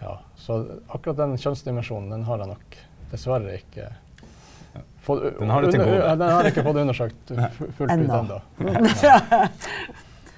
Ja, 0.02 0.14
så 0.40 0.52
akkurat 0.90 1.18
den 1.20 1.38
kjønnsdimensjonen, 1.42 2.10
den 2.14 2.24
har 2.28 2.38
jeg 2.42 2.48
nok 2.54 2.70
dessverre 3.12 3.52
ikke 3.60 3.86
fått 5.06 5.22
Den 5.40 5.50
har 5.54 5.60
du 5.62 5.68
til 5.72 5.80
gode. 5.84 6.16
Den 6.18 6.30
har 6.30 6.40
jeg 6.44 6.52
ikke 6.56 6.66
fått 6.66 6.82
undersøkt 6.82 7.24
fullt 7.78 7.86
ut 7.86 7.92
Ennå. 7.94 8.16
ennå. 8.24 8.38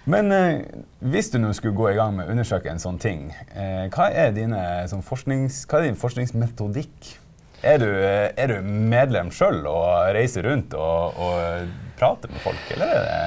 Men 0.08 0.32
eh, 0.32 0.62
hvis 1.04 1.28
du 1.34 1.40
nå 1.44 1.50
skulle 1.56 1.76
gå 1.76 1.90
i 1.92 1.98
gang 1.98 2.14
med 2.16 2.30
å 2.30 2.32
undersøke 2.32 2.72
en 2.72 2.80
sånn 2.80 2.96
ting, 3.02 3.26
eh, 3.52 3.90
hva, 3.92 4.06
er 4.08 4.32
dine, 4.36 4.60
sånn 4.88 5.04
forsknings, 5.04 5.66
hva 5.68 5.82
er 5.82 5.90
din 5.90 6.00
forskningsmetodikk? 6.00 7.10
Er 7.68 7.82
du, 7.82 7.90
eh, 7.90 8.30
er 8.40 8.54
du 8.54 8.64
medlem 8.64 9.34
sjøl 9.36 9.66
og 9.68 10.14
reiser 10.16 10.48
rundt 10.48 10.72
og, 10.80 11.20
og 11.20 11.68
prater 12.00 12.32
med 12.32 12.40
folk, 12.46 12.64
eller 12.78 12.94
er 12.94 13.04
det 13.10 13.18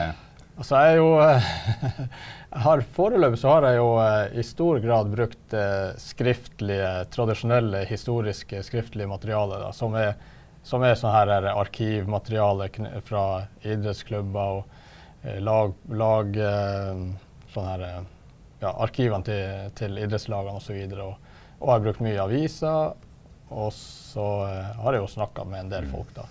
Altså, 0.60 0.76
jeg 0.76 0.98
jo 0.98 1.12
eh, 1.24 1.46
jeg 2.52 2.62
har 2.66 2.82
Foreløpig 2.92 3.38
så 3.40 3.54
har 3.54 3.66
jeg 3.70 3.78
jo 3.78 3.94
eh, 4.02 4.34
i 4.36 4.42
stor 4.44 4.80
grad 4.84 5.08
brukt 5.08 5.54
eh, 5.56 5.94
skriftlige, 5.96 6.90
tradisjonelle, 7.14 7.86
historiske 7.88 8.60
skriftlige 8.66 9.08
materiale, 9.08 9.62
da, 9.62 9.70
som 9.72 9.96
er, 9.96 10.12
som 10.66 10.84
er 10.84 11.00
sånn 11.00 11.16
her 11.16 11.48
arkivmateriale 11.54 12.68
fra 13.08 13.24
idrettsklubber 13.64 14.60
og 14.60 14.78
lag, 15.40 15.72
lag 15.96 16.36
sånn 17.52 17.66
her, 17.68 17.88
ja, 18.60 18.70
arkivene 18.84 19.24
til, 19.24 19.74
til 19.76 19.96
idrettslagene 20.00 20.60
osv. 20.60 20.76
Og, 20.76 21.02
og, 21.06 21.60
og 21.60 21.72
har 21.72 21.84
brukt 21.84 22.04
mye 22.04 22.20
aviser. 22.20 22.96
Og 23.50 23.72
så 23.76 24.26
har 24.44 24.96
jeg 24.96 25.02
jo 25.02 25.12
snakka 25.12 25.44
med 25.48 25.64
en 25.64 25.72
del 25.72 25.88
folk, 25.92 26.12
da. 26.16 26.24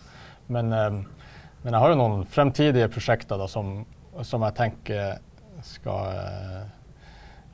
Men, 0.49 0.69
men 0.69 1.69
jeg 1.73 1.81
har 1.81 1.93
jo 1.93 1.99
noen 1.99 2.25
fremtidige 2.29 2.89
prosjekter 2.93 3.41
da, 3.41 3.49
som 3.49 3.79
som 4.27 4.43
jeg 4.47 4.55
tenker 4.57 5.19
skal 5.65 6.11
eh, 6.15 6.61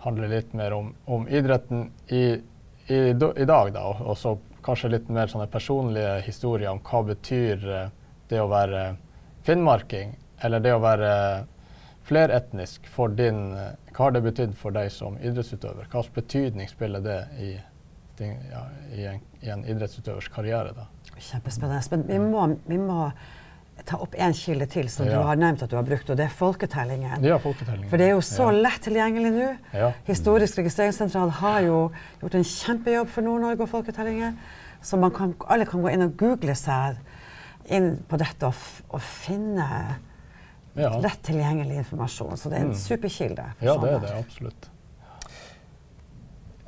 handle 0.06 0.28
litt 0.28 0.54
mer 0.54 0.74
om, 0.74 0.94
om 1.06 1.28
idretten 1.28 1.90
i, 2.08 2.26
i, 2.88 2.98
i 2.98 3.46
dag, 3.46 3.74
da. 3.74 3.86
Og, 3.86 4.18
så 4.18 4.38
kanskje 4.66 4.96
litt 4.96 5.10
mer 5.14 5.30
sånne 5.30 5.48
personlige 5.52 6.20
historier 6.26 6.72
om 6.74 6.82
hva 6.86 7.04
betyr 7.12 7.68
eh, 7.80 7.90
det 8.30 8.42
å 8.42 8.50
være 8.50 8.96
finnmarking, 9.46 10.16
eller 10.46 10.62
det 10.62 10.74
å 10.74 10.82
være 10.84 11.12
fleretnisk 12.06 12.88
for 12.92 13.14
din 13.18 13.54
eh, 13.58 13.72
Hva 13.96 14.10
har 14.10 14.18
det 14.18 14.26
betydd 14.26 14.58
for 14.60 14.76
deg 14.76 14.92
som 14.92 15.16
idrettsutøver? 15.22 15.88
Hva 15.88 16.04
slags 16.04 16.16
betydning 16.18 16.68
spiller 16.70 17.02
det 17.02 17.22
i, 17.40 17.54
ja, 18.20 18.66
i, 18.92 19.06
en, 19.08 19.22
i 19.42 19.52
en 19.54 19.64
idrettsutøvers 19.64 20.28
karriere? 20.34 20.74
da? 20.76 20.90
Kjempespennende. 21.16 21.80
Men 21.96 22.04
vi 22.10 22.20
må, 22.20 22.48
vi 22.68 22.80
må 22.82 23.08
ta 23.86 23.98
opp 23.98 24.16
en 24.18 24.34
kilde 24.34 24.66
til 24.72 24.88
som 24.90 25.06
Ja. 25.06 25.12
du 25.20 25.24
har 25.28 25.36
nevnt 25.36 25.62
at 25.64 25.70
du 25.70 25.76
har 25.76 25.84
brukt, 25.84 26.10
og 26.10 26.18
det 26.18 26.26
er 26.26 26.30
folketellingen. 26.30 27.24
Ja, 27.24 27.38
folketellingen. 27.38 27.90
For 27.90 27.98
det 27.98 28.08
er 28.08 28.12
jo 28.12 28.22
så 28.22 28.52
Ja. 28.52 28.62
lett 28.62 28.82
tilgjengelig 28.82 29.32
nå. 29.34 29.58
Ja. 29.74 29.92
Historisk 30.08 30.58
registreringssentral 30.58 31.30
har 31.30 31.60
jo 31.62 31.92
gjort 32.22 32.36
en 32.36 32.44
kjempejobb 32.44 33.08
for 33.10 33.22
Nord-Norge 33.22 33.62
og 33.62 33.70
folketellingen. 33.70 34.38
Så 34.82 34.98
man 34.98 35.12
kan, 35.12 35.36
alle 35.50 35.66
kan 35.66 35.82
gå 35.82 35.92
inn 35.94 36.02
og 36.02 36.18
google 36.18 36.56
seg 36.56 36.96
inn 37.70 38.04
på 38.10 38.18
dette 38.18 38.44
og, 38.46 38.54
og 38.92 39.02
finne 39.02 39.98
Ja. 40.76 40.90
lett 41.00 41.22
tilgjengelig 41.24 41.78
informasjon. 41.78 42.38
Så 42.38 42.50
det 42.50 42.58
er 42.58 42.62
en 42.62 42.68
Mm. 42.68 42.74
superkilde. 42.76 43.44
ja, 43.62 43.78
det 43.78 43.92
er 43.94 44.00
det 44.00 44.12
absolutt. 44.26 44.70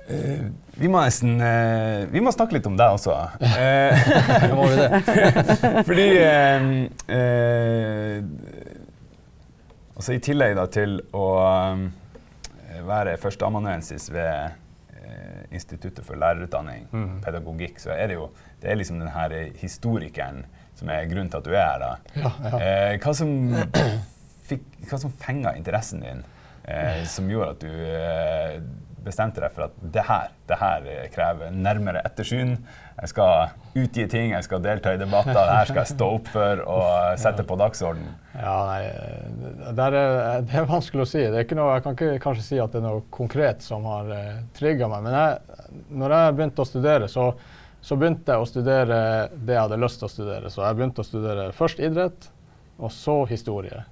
Eh, 0.08 0.46
vi 0.80 0.88
må 0.88 1.02
nesten 1.04 1.42
eh, 1.44 2.06
Vi 2.14 2.22
må 2.24 2.32
snakke 2.32 2.56
litt 2.56 2.68
om 2.70 2.78
deg 2.80 2.96
også. 2.96 3.16
Må 4.58 4.68
vi 4.72 4.78
det. 4.80 5.02
fordi 5.90 6.06
eh, 6.22 6.68
eh, 7.12 8.22
altså 9.98 10.16
I 10.16 10.22
tillegg 10.24 10.56
da 10.56 10.68
til 10.72 11.02
å 11.12 11.28
være 12.88 13.18
førsteamanuensis 13.20 14.08
ved 14.14 14.64
Instituttet 15.56 16.04
for 16.04 16.20
lærerutdanning, 16.20 16.84
mm. 16.92 17.12
pedagogikk, 17.24 17.78
så 17.80 17.94
er 17.94 18.10
det 18.12 18.18
jo 18.18 18.26
det 18.62 18.72
er 18.72 18.76
liksom 18.80 19.00
den 19.00 19.12
her 19.14 19.32
historikeren 19.56 20.42
som 20.78 20.90
er 20.94 21.08
grunnen 21.10 21.30
til 21.32 21.40
at 21.40 21.46
du 21.48 21.54
er 21.54 21.64
her. 21.64 21.80
da. 21.84 21.92
Ja, 22.18 22.32
ja. 22.44 22.60
Eh, 22.60 22.98
hva 23.02 23.14
som, 23.18 23.32
fikk, 24.50 24.66
hva 24.90 25.00
som 25.02 25.14
fenga 25.22 25.56
interessen 25.58 26.04
din, 26.04 26.24
eh, 26.68 27.04
som 27.10 27.30
gjorde 27.32 27.56
at 27.56 27.64
du 27.64 27.72
eh, 27.72 28.60
bestemte 29.08 29.42
deg 29.42 29.54
for 29.56 29.68
at 29.68 29.80
det 29.96 30.04
her, 30.08 30.30
det 30.50 30.58
her 30.60 30.86
eh, 30.92 31.08
krever 31.14 31.56
nærmere 31.56 32.04
ettersyn. 32.08 32.56
Jeg 32.98 33.12
skal 33.12 33.56
utgi 33.78 34.08
ting, 34.10 34.32
jeg 34.34 34.46
skal 34.46 34.62
delta 34.64 34.94
i 34.96 35.00
debatter, 35.00 35.36
det 35.38 35.58
her 35.60 35.70
skal 35.70 35.84
jeg 35.84 35.92
stå 35.94 36.08
opp 36.18 36.32
for 36.34 36.64
og 36.66 37.20
sette 37.22 37.46
på 37.48 37.58
dagsordenen. 37.60 38.16
Ja, 38.38 38.56
nei, 38.70 38.80
det, 39.78 39.86
er, 39.86 40.42
det 40.46 40.58
er 40.62 40.70
vanskelig 40.70 41.06
å 41.06 41.10
si. 41.10 41.22
Det 41.26 41.42
er 41.42 41.46
ikke 41.46 41.58
noe, 41.60 41.76
jeg 41.78 41.86
kan 41.86 41.98
ikke 41.98 42.24
kanskje 42.24 42.46
si 42.48 42.62
at 42.62 42.74
det 42.74 42.82
er 42.82 42.88
noe 42.88 43.04
konkret 43.14 43.66
som 43.66 43.86
har 43.90 44.10
uh, 44.14 44.40
trigga 44.58 44.90
meg. 44.92 45.06
Men 45.06 45.18
jeg, 45.18 45.84
når 46.02 46.16
jeg 46.16 46.38
begynte 46.40 46.64
å 46.64 46.70
studere, 46.70 47.12
så, 47.12 47.28
så 47.82 47.98
begynte 48.00 48.34
jeg 48.34 48.46
å 48.46 48.50
studere 48.50 49.04
det 49.34 49.58
jeg 49.58 49.64
hadde 49.64 49.84
lyst 49.84 50.02
til 50.02 50.10
å 50.10 50.14
studere. 50.14 50.54
Så 50.54 50.66
jeg 50.66 50.80
begynte 50.80 51.06
å 51.06 51.10
studere 51.12 51.52
først 51.58 51.82
idrett, 51.86 52.32
og 52.78 52.94
så 52.94 53.20
historie. 53.30 53.86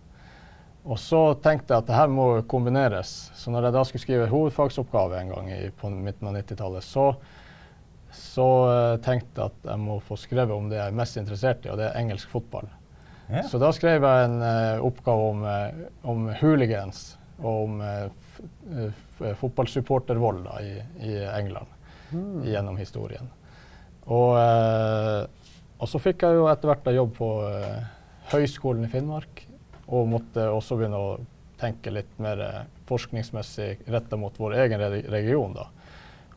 Og 0.86 1.00
så 1.02 1.20
tenkte 1.42 1.74
jeg 1.74 1.82
at 1.82 1.88
det 1.88 1.98
her 1.98 2.12
må 2.14 2.28
kombineres. 2.50 3.14
Så 3.34 3.50
når 3.54 3.68
jeg 3.68 3.76
da 3.76 3.84
skulle 3.88 4.04
skrive 4.04 4.30
hovedfagsoppgave 4.30 5.18
en 5.18 5.32
gang 5.34 5.48
i, 5.50 5.62
på 5.74 5.90
midten 5.90 6.30
av 6.30 6.36
90-tallet, 6.38 6.86
så, 6.86 7.08
så 8.14 8.50
uh, 8.70 8.98
tenkte 9.06 9.42
jeg 9.42 9.50
at 9.50 9.72
jeg 9.72 9.82
må 9.82 9.98
få 10.06 10.18
skrevet 10.22 10.54
om 10.54 10.68
det 10.70 10.78
jeg 10.78 10.94
er 10.94 11.00
mest 11.00 11.18
interessert 11.18 11.66
i, 11.66 11.72
og 11.74 11.80
det 11.82 11.88
er 11.90 11.98
engelsk 12.04 12.30
fotball. 12.30 12.70
Ja. 13.32 13.42
Så 13.50 13.58
da 13.58 13.72
skrev 13.74 14.06
jeg 14.06 14.28
en 14.28 14.38
uh, 14.46 14.86
oppgave 14.86 15.32
om, 15.32 15.42
uh, 15.50 15.88
om 16.06 16.30
hooligans 16.44 17.16
og 17.42 17.66
om 17.66 17.82
fotballsupportervold 19.42 20.46
i, 20.62 20.70
i 21.04 21.18
England 21.34 21.68
gjennom 22.48 22.78
historien. 22.80 23.28
Og, 24.08 24.38
og 24.40 25.90
så 25.92 26.00
fikk 26.00 26.24
jeg 26.24 26.38
jo 26.38 26.46
etter 26.48 26.70
hvert 26.70 26.88
jobb 26.96 27.12
på 27.18 27.30
Høgskolen 28.32 28.88
i 28.88 28.92
Finnmark, 28.94 29.35
og 29.88 30.10
måtte 30.10 30.50
også 30.50 30.78
begynne 30.80 31.00
å 31.00 31.16
tenke 31.60 31.94
litt 31.94 32.20
mer 32.22 32.42
eh, 32.44 32.62
forskningsmessig 32.90 33.88
retta 33.92 34.20
mot 34.20 34.36
vår 34.40 34.58
egen 34.66 34.84
region. 35.14 35.56
da. 35.56 35.70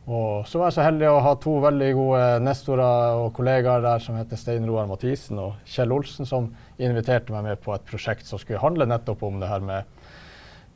Og 0.08 0.46
så 0.48 0.61
var 0.61 0.70
jeg 0.70 0.78
så 0.78 0.87
heldig 0.87 1.08
å 1.11 1.20
ha 1.20 1.34
to 1.37 1.58
veldig 1.61 1.88
gode 1.98 2.26
nestorer 2.40 3.18
og 3.20 3.32
kollegaer 3.37 3.82
der 3.84 4.00
som 4.00 4.16
heter 4.16 4.40
Stein 4.40 4.64
Roar 4.68 4.88
Mathisen 4.88 5.40
og 5.42 5.58
Kjell 5.68 5.92
Olsen, 5.92 6.28
som 6.28 6.48
inviterte 6.80 7.34
meg 7.34 7.44
med 7.44 7.61
på 7.64 7.74
et 7.74 7.84
prosjekt 7.88 8.28
som 8.28 8.40
skulle 8.40 8.62
handle 8.62 8.88
nettopp 8.88 9.26
om 9.28 9.37
det 9.42 9.50
her 9.50 9.66
med 9.68 10.06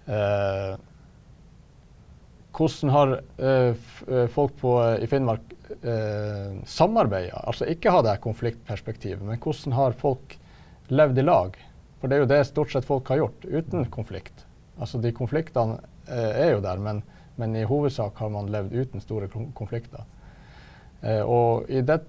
eh, 0.05 0.75
hvordan 2.53 2.93
har 2.93 3.15
eh, 3.39 3.73
eh, 4.09 4.27
folk 4.29 4.57
på, 4.61 4.77
i 5.01 5.09
Finnmark 5.09 5.55
eh, 5.81 6.53
samarbeida? 6.69 7.41
Altså 7.49 7.69
ikke 7.73 7.93
ha 7.95 8.03
det 8.05 8.19
konfliktperspektivet, 8.25 9.25
men 9.25 9.41
hvordan 9.41 9.77
har 9.79 9.97
folk 9.97 10.37
levd 10.93 11.23
i 11.23 11.25
lag? 11.25 11.57
For 12.03 12.11
det 12.11 12.17
er 12.17 12.25
jo 12.25 12.31
det 12.33 12.41
stort 12.49 12.73
sett 12.75 12.87
folk 12.87 13.07
har 13.15 13.21
gjort, 13.21 13.45
uten 13.47 13.85
konflikt. 13.95 14.41
Altså 14.75 14.99
de 14.99 15.13
konfliktene 15.15 15.77
eh, 16.11 16.49
er 16.49 16.49
jo 16.57 16.63
der, 16.65 16.81
men, 16.83 17.05
men 17.39 17.55
i 17.55 17.63
hovedsak 17.63 18.19
har 18.19 18.33
man 18.35 18.51
levd 18.51 18.75
uten 18.75 19.05
store 19.05 19.29
konflikter. 19.55 20.03
Eh, 20.99 21.23
og, 21.23 21.71
det, 21.71 22.01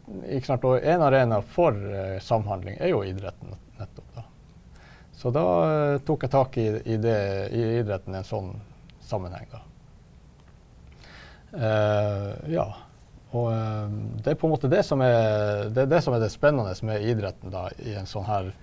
sant, 0.48 0.66
og 0.66 0.82
en 0.82 1.06
arena 1.06 1.44
for 1.46 1.78
eh, 1.78 2.18
samhandling 2.26 2.82
er 2.82 2.90
jo 2.90 3.04
idretten 3.06 3.54
nettopp. 3.78 4.10
da. 4.16 4.26
Så 5.14 5.30
da 5.30 5.46
eh, 5.68 6.00
tok 6.10 6.26
jeg 6.26 6.34
tak 6.40 6.58
i, 6.58 6.66
i, 6.90 6.98
det, 6.98 7.20
i 7.54 7.64
idretten 7.84 8.18
i 8.18 8.22
en 8.24 8.28
sånn 8.34 8.50
sammenheng. 9.06 9.46
da. 9.54 9.62
Eh, 11.54 12.30
ja. 12.58 12.68
Og 13.38 13.50
eh, 13.54 13.98
det 14.26 14.34
er 14.34 14.42
på 14.42 14.50
en 14.50 14.58
måte 14.58 14.74
det 14.74 14.82
som 14.90 15.06
er 15.06 15.70
det, 15.70 15.86
er 15.86 15.94
det 15.94 16.02
som 16.02 16.18
er 16.18 16.26
det 16.26 16.34
spennende 16.34 16.74
med 16.82 17.06
idretten 17.14 17.54
da, 17.54 17.68
i 17.86 17.94
en 18.02 18.10
sånn 18.10 18.26
her 18.26 18.56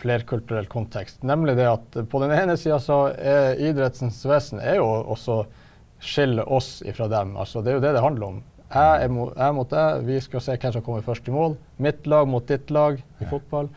flerkulturell 0.00 0.66
kontekst. 0.66 1.22
Nemlig 1.22 1.56
det 1.56 1.68
at 1.70 1.98
på 2.10 2.20
den 2.22 2.34
ene 2.34 2.56
sida 2.60 2.78
så 2.82 3.08
er 3.14 3.60
idrettens 3.62 4.20
vesen 4.26 4.60
er 4.60 4.80
jo 4.80 4.86
også 5.14 5.42
skille 6.00 6.44
oss 6.44 6.78
ifra 6.86 7.08
dem. 7.10 7.36
Altså, 7.36 7.62
det 7.62 7.72
er 7.72 7.78
jo 7.78 7.84
det 7.86 7.92
det 7.96 8.04
handler 8.04 8.32
om. 8.32 8.40
Jeg 8.68 9.04
er, 9.04 9.08
mot, 9.08 9.30
jeg 9.32 9.54
mot 9.56 9.70
deg, 9.72 10.02
vi 10.04 10.18
skal 10.20 10.42
se 10.44 10.56
hvem 10.60 10.74
som 10.74 10.84
kommer 10.84 11.04
først 11.06 11.28
i 11.28 11.34
mål. 11.34 11.56
Mitt 11.80 12.06
lag 12.06 12.28
mot 12.28 12.44
ditt 12.46 12.70
lag 12.74 12.98
i 13.00 13.28
fotball. 13.30 13.70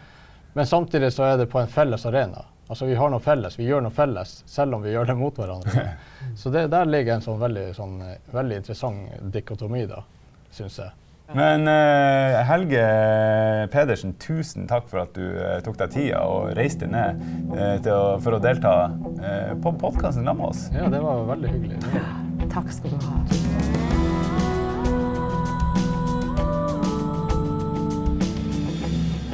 Men 0.54 0.68
samtidig 0.68 1.14
så 1.16 1.30
er 1.30 1.38
det 1.40 1.52
på 1.52 1.62
en 1.62 1.72
felles 1.72 2.06
arena. 2.10 2.44
Altså 2.72 2.88
Vi 2.88 2.96
har 2.96 3.10
noe 3.12 3.24
felles, 3.24 3.58
vi 3.60 3.66
gjør 3.68 3.82
noe 3.84 3.92
felles, 3.92 4.30
selv 4.48 4.78
om 4.78 4.84
vi 4.84 4.94
gjør 4.94 5.10
det 5.10 5.16
mot 5.20 5.36
hverandre. 5.36 5.82
Så 6.40 6.52
det, 6.54 6.70
der 6.72 6.88
ligger 6.88 7.18
en 7.18 7.24
sånn 7.26 7.42
veldig, 7.42 7.66
sånn, 7.76 7.98
eh, 8.06 8.20
veldig 8.32 8.60
interessant 8.62 9.26
dikotomi, 9.34 9.82
da, 9.90 10.06
syns 10.56 10.78
jeg. 10.80 11.01
Men 11.36 11.68
uh, 11.68 12.42
Helge 12.48 12.82
Pedersen, 13.72 14.16
tusen 14.20 14.68
takk 14.68 14.90
for 14.92 15.06
at 15.06 15.14
du 15.16 15.24
uh, 15.24 15.60
tok 15.64 15.78
deg 15.80 15.94
tida 15.94 16.24
og 16.28 16.52
reiste 16.58 16.90
ned 16.92 17.22
uh, 17.54 17.78
til 17.80 17.94
å, 17.96 18.18
for 18.24 18.36
å 18.36 18.42
delta 18.44 18.74
på 19.62 19.76
podkasten 19.80 20.26
sammen 20.26 20.42
med 20.42 20.50
oss. 20.52 20.66
Ja, 20.76 20.90
det 20.92 21.00
var 21.04 21.24
veldig 21.30 21.54
hyggelig. 21.54 21.80
Ja. 21.94 22.08
Takk 22.52 22.72
skal 22.74 22.96
du 22.96 23.06
ha. 23.06 23.22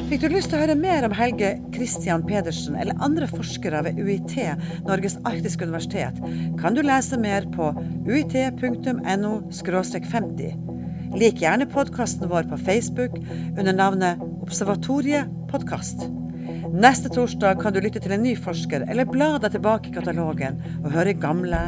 Fikk 0.08 0.22
du 0.24 0.32
lyst 0.32 0.48
til 0.48 0.56
å 0.56 0.62
høre 0.62 0.76
mer 0.78 1.04
om 1.04 1.12
Helge 1.12 1.50
Christian 1.74 2.22
Pedersen 2.24 2.78
eller 2.80 2.96
andre 3.04 3.26
forskere 3.28 3.82
ved 3.84 3.98
UiT, 4.00 4.38
Norges 4.88 5.18
arktiske 5.28 5.68
universitet, 5.68 6.16
kan 6.60 6.78
du 6.78 6.80
lese 6.80 7.18
mer 7.20 7.44
på 7.52 7.74
uit.no 8.08 9.34
50. 9.52 10.77
Lik 11.16 11.40
gjerne 11.40 11.66
podkasten 11.66 12.28
vår 12.28 12.42
på 12.50 12.58
Facebook 12.58 13.14
under 13.58 13.72
navnet 13.72 14.20
Observatoriet 14.42 15.30
podkast. 15.50 16.04
Neste 16.72 17.08
torsdag 17.08 17.62
kan 17.62 17.72
du 17.72 17.80
lytte 17.80 18.02
til 18.04 18.12
en 18.12 18.22
ny 18.22 18.34
forsker 18.36 18.84
eller 18.84 19.08
bla 19.08 19.30
deg 19.40 19.56
tilbake 19.56 19.88
i 19.88 19.94
katalogen 19.96 20.60
og 20.82 20.92
høre 20.92 21.16
gamle 21.16 21.62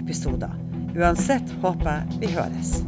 episoder. 0.00 0.54
Uansett 0.98 1.54
håper 1.62 1.92
jeg 1.92 2.24
vi 2.24 2.32
høres. 2.34 2.80